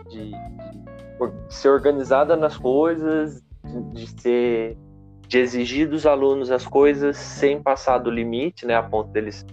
de, 0.09 0.31
de 0.31 1.53
ser 1.53 1.69
organizada 1.69 2.35
nas 2.35 2.57
coisas, 2.57 3.41
de, 3.63 3.81
de, 3.93 4.21
ser 4.21 4.77
de 5.29 5.37
exigir 5.37 5.87
dos 5.87 6.07
alunos 6.07 6.49
as 6.49 6.65
coisas 6.65 7.15
sem 7.15 7.61
passar 7.61 7.99
do 7.99 8.09
limite, 8.09 8.65
né, 8.65 8.73
a 8.73 8.81
ponto 8.81 9.11
deles, 9.11 9.45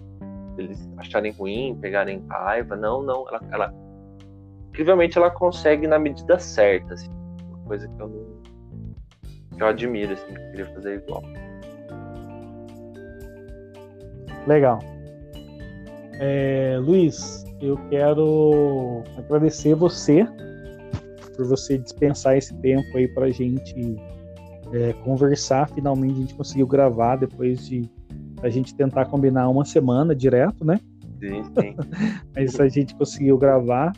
deles 0.57 0.89
acharem 0.97 1.33
ruim, 1.33 1.77
pegarem 1.79 2.25
raiva. 2.31 2.75
Não, 2.75 3.03
não, 3.03 3.29
ela, 3.29 3.41
ela 3.53 3.75
incrivelmente 4.71 5.19
ela 5.19 5.31
consegue 5.31 5.87
na 5.87 5.99
medida 5.99 6.39
certa, 6.39 6.95
assim, 6.95 7.11
uma 7.51 7.59
coisa 7.67 7.87
que 7.87 8.03
eu 8.03 8.09
não 8.09 8.37
que 9.55 9.62
eu 9.62 9.67
admiro, 9.67 10.12
assim, 10.12 10.27
que 10.27 10.41
eu 10.41 10.51
queria 10.51 10.67
fazer 10.67 10.95
igual. 10.97 11.23
Legal. 14.47 14.79
É, 16.21 16.79
Luiz, 16.81 17.45
eu 17.61 17.77
quero 17.91 19.03
agradecer 19.19 19.75
você 19.75 20.27
por 21.37 21.47
você 21.47 21.77
dispensar 21.77 22.37
esse 22.37 22.55
tempo 22.61 22.97
aí 22.97 23.09
para 23.09 23.27
a 23.27 23.31
gente 23.31 23.97
é, 24.72 24.92
conversar. 25.05 25.68
Finalmente 25.70 26.12
a 26.12 26.20
gente 26.20 26.35
conseguiu 26.35 26.66
gravar 26.66 27.16
depois 27.16 27.66
de 27.66 27.88
a 28.42 28.48
gente 28.48 28.74
tentar 28.74 29.07
combinar 29.07 29.48
uma 29.48 29.64
semana 29.64 30.14
direto, 30.14 30.64
né? 30.64 30.79
Sim, 31.20 31.42
sim. 31.44 31.76
Mas 32.35 32.59
a 32.61 32.68
gente 32.68 32.94
conseguiu 32.94 33.38
gravar 33.38 33.92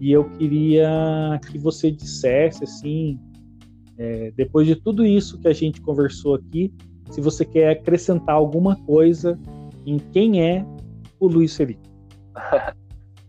e 0.00 0.12
eu 0.12 0.24
queria 0.30 1.40
que 1.50 1.58
você 1.58 1.90
dissesse 1.90 2.64
assim, 2.64 3.18
é, 3.96 4.32
depois 4.36 4.66
de 4.66 4.76
tudo 4.76 5.04
isso 5.04 5.38
que 5.38 5.48
a 5.48 5.52
gente 5.52 5.80
conversou 5.80 6.34
aqui, 6.34 6.72
se 7.10 7.20
você 7.20 7.44
quer 7.44 7.70
acrescentar 7.70 8.34
alguma 8.34 8.76
coisa 8.84 9.38
em 9.86 9.98
quem 9.98 10.42
é 10.42 10.64
o 11.18 11.26
Luiz 11.26 11.56
Felipe. 11.56 11.88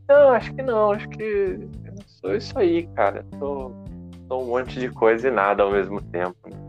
não, 0.08 0.30
acho 0.32 0.54
que 0.54 0.62
não. 0.62 0.92
Acho 0.92 1.10
que 1.10 1.24
eu 1.24 1.96
sou 2.06 2.36
isso 2.36 2.58
aí, 2.58 2.88
cara. 2.96 3.26
Sou, 3.40 3.74
um 4.32 4.46
monte 4.46 4.80
de 4.80 4.90
coisa 4.90 5.28
e 5.28 5.32
nada 5.32 5.64
ao 5.64 5.72
mesmo 5.72 6.02
tempo. 6.02 6.36
Uma 6.46 6.69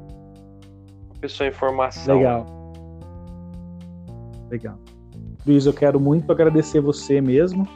pessoa 1.21 1.49
em 1.49 1.53
formação. 1.53 2.17
Legal. 2.17 2.47
Legal. 4.51 4.79
Luiz, 5.47 5.67
eu 5.67 5.73
quero 5.73 5.99
muito 5.99 6.31
agradecer 6.31 6.81
você 6.81 7.21
mesmo, 7.21 7.67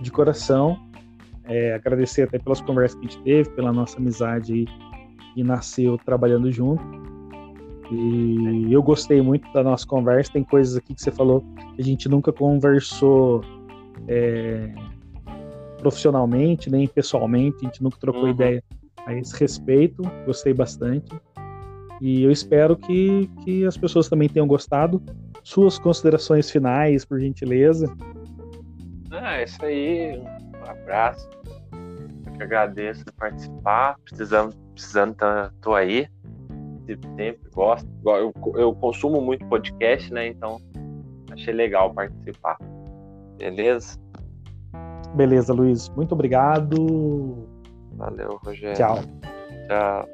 de 0.00 0.10
coração. 0.10 0.78
É, 1.44 1.74
agradecer 1.74 2.22
até 2.22 2.38
pelas 2.38 2.60
conversas 2.60 2.98
que 2.98 3.06
a 3.06 3.10
gente 3.10 3.22
teve, 3.22 3.50
pela 3.50 3.72
nossa 3.72 3.98
amizade 3.98 4.52
aí, 4.52 4.66
que 5.34 5.42
nasceu 5.42 5.98
trabalhando 5.98 6.50
junto. 6.50 6.82
E 7.90 8.72
eu 8.72 8.82
gostei 8.82 9.20
muito 9.20 9.52
da 9.52 9.62
nossa 9.62 9.86
conversa. 9.86 10.32
Tem 10.32 10.44
coisas 10.44 10.76
aqui 10.76 10.94
que 10.94 11.02
você 11.02 11.10
falou 11.10 11.44
que 11.74 11.82
a 11.82 11.84
gente 11.84 12.08
nunca 12.08 12.32
conversou 12.32 13.42
é, 14.08 14.72
profissionalmente, 15.78 16.70
nem 16.70 16.86
pessoalmente, 16.86 17.58
a 17.62 17.64
gente 17.66 17.82
nunca 17.82 17.98
trocou 17.98 18.24
uhum. 18.24 18.30
ideia 18.30 18.64
a 19.06 19.14
esse 19.14 19.38
respeito. 19.38 20.02
Gostei 20.24 20.54
bastante. 20.54 21.12
E 22.02 22.24
eu 22.24 22.32
espero 22.32 22.76
que, 22.76 23.30
que 23.44 23.64
as 23.64 23.76
pessoas 23.76 24.08
também 24.08 24.28
tenham 24.28 24.46
gostado. 24.46 25.00
Suas 25.44 25.78
considerações 25.78 26.50
finais, 26.50 27.04
por 27.04 27.20
gentileza. 27.20 27.86
Ah, 29.12 29.36
é 29.36 29.44
isso 29.44 29.64
aí. 29.64 30.18
Um 30.18 30.70
abraço. 30.70 31.30
Eu 32.26 32.32
que 32.32 32.42
agradeço 32.42 33.04
por 33.04 33.12
participar. 33.14 33.96
Precisando, 34.04 34.52
precisando, 34.74 35.16
tô 35.60 35.74
aí 35.74 36.08
sempre 37.16 37.50
gosto. 37.52 37.88
Eu, 38.04 38.32
eu 38.56 38.74
consumo 38.74 39.20
muito 39.20 39.46
podcast, 39.46 40.12
né? 40.12 40.28
Então 40.28 40.60
achei 41.30 41.54
legal 41.54 41.92
participar. 41.94 42.58
Beleza? 43.38 43.96
Beleza, 45.14 45.52
Luiz. 45.52 45.88
Muito 45.90 46.12
obrigado. 46.12 47.46
Valeu, 47.94 48.40
Rogério. 48.44 48.76
Tchau. 48.76 48.98
Tchau. 49.68 50.08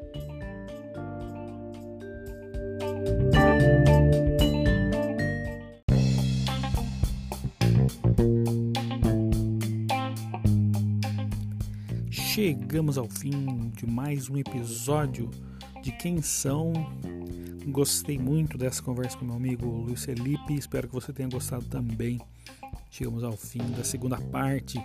Chegamos 12.49 12.97
ao 12.97 13.07
fim 13.07 13.71
de 13.77 13.87
mais 13.87 14.31
um 14.31 14.39
episódio 14.39 15.31
de 15.83 15.93
quem 15.93 16.23
são. 16.23 16.73
Gostei 17.67 18.19
muito 18.19 18.57
dessa 18.57 18.83
conversa 18.83 19.19
com 19.19 19.27
meu 19.27 19.35
amigo 19.35 19.67
Luiz 19.67 20.07
Felipe. 20.07 20.55
Espero 20.55 20.89
que 20.89 20.95
você 20.95 21.13
tenha 21.13 21.29
gostado 21.29 21.67
também. 21.67 22.19
Chegamos 22.91 23.23
ao 23.23 23.37
fim 23.37 23.61
da 23.77 23.85
segunda 23.85 24.19
parte. 24.19 24.83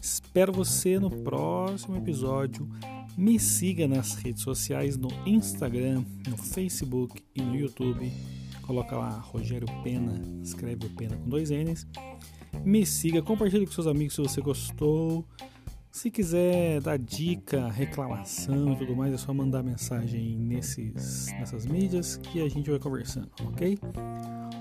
Espero 0.00 0.54
você 0.54 0.98
no 0.98 1.10
próximo 1.10 1.98
episódio. 1.98 2.66
Me 3.14 3.38
siga 3.38 3.86
nas 3.86 4.14
redes 4.14 4.42
sociais, 4.42 4.96
no 4.96 5.10
Instagram, 5.26 6.02
no 6.26 6.38
Facebook 6.38 7.22
e 7.36 7.42
no 7.42 7.54
YouTube. 7.54 8.10
Coloca 8.62 8.96
lá 8.96 9.10
Rogério 9.18 9.68
Pena, 9.84 10.18
escreve 10.42 10.86
o 10.86 10.88
Pena 10.88 11.14
com 11.18 11.28
dois 11.28 11.50
N's. 11.50 11.86
Me 12.64 12.86
siga, 12.86 13.20
compartilhe 13.20 13.66
com 13.66 13.72
seus 13.72 13.86
amigos 13.86 14.14
se 14.14 14.22
você 14.22 14.40
gostou. 14.40 15.28
Se 15.92 16.10
quiser 16.10 16.80
dar 16.80 16.98
dica, 16.98 17.68
reclamação 17.68 18.72
e 18.72 18.76
tudo 18.76 18.96
mais, 18.96 19.12
é 19.12 19.18
só 19.18 19.34
mandar 19.34 19.62
mensagem 19.62 20.38
nesses, 20.38 21.26
nessas 21.32 21.66
mídias 21.66 22.16
que 22.16 22.40
a 22.40 22.48
gente 22.48 22.70
vai 22.70 22.78
conversando, 22.78 23.30
ok? 23.44 23.78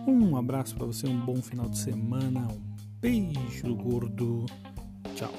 Um 0.05 0.35
abraço 0.35 0.75
para 0.75 0.85
você, 0.85 1.07
um 1.07 1.25
bom 1.25 1.37
final 1.37 1.69
de 1.69 1.77
semana, 1.77 2.41
um 2.51 2.61
beijo 2.99 3.73
gordo, 3.77 4.45
tchau. 5.15 5.31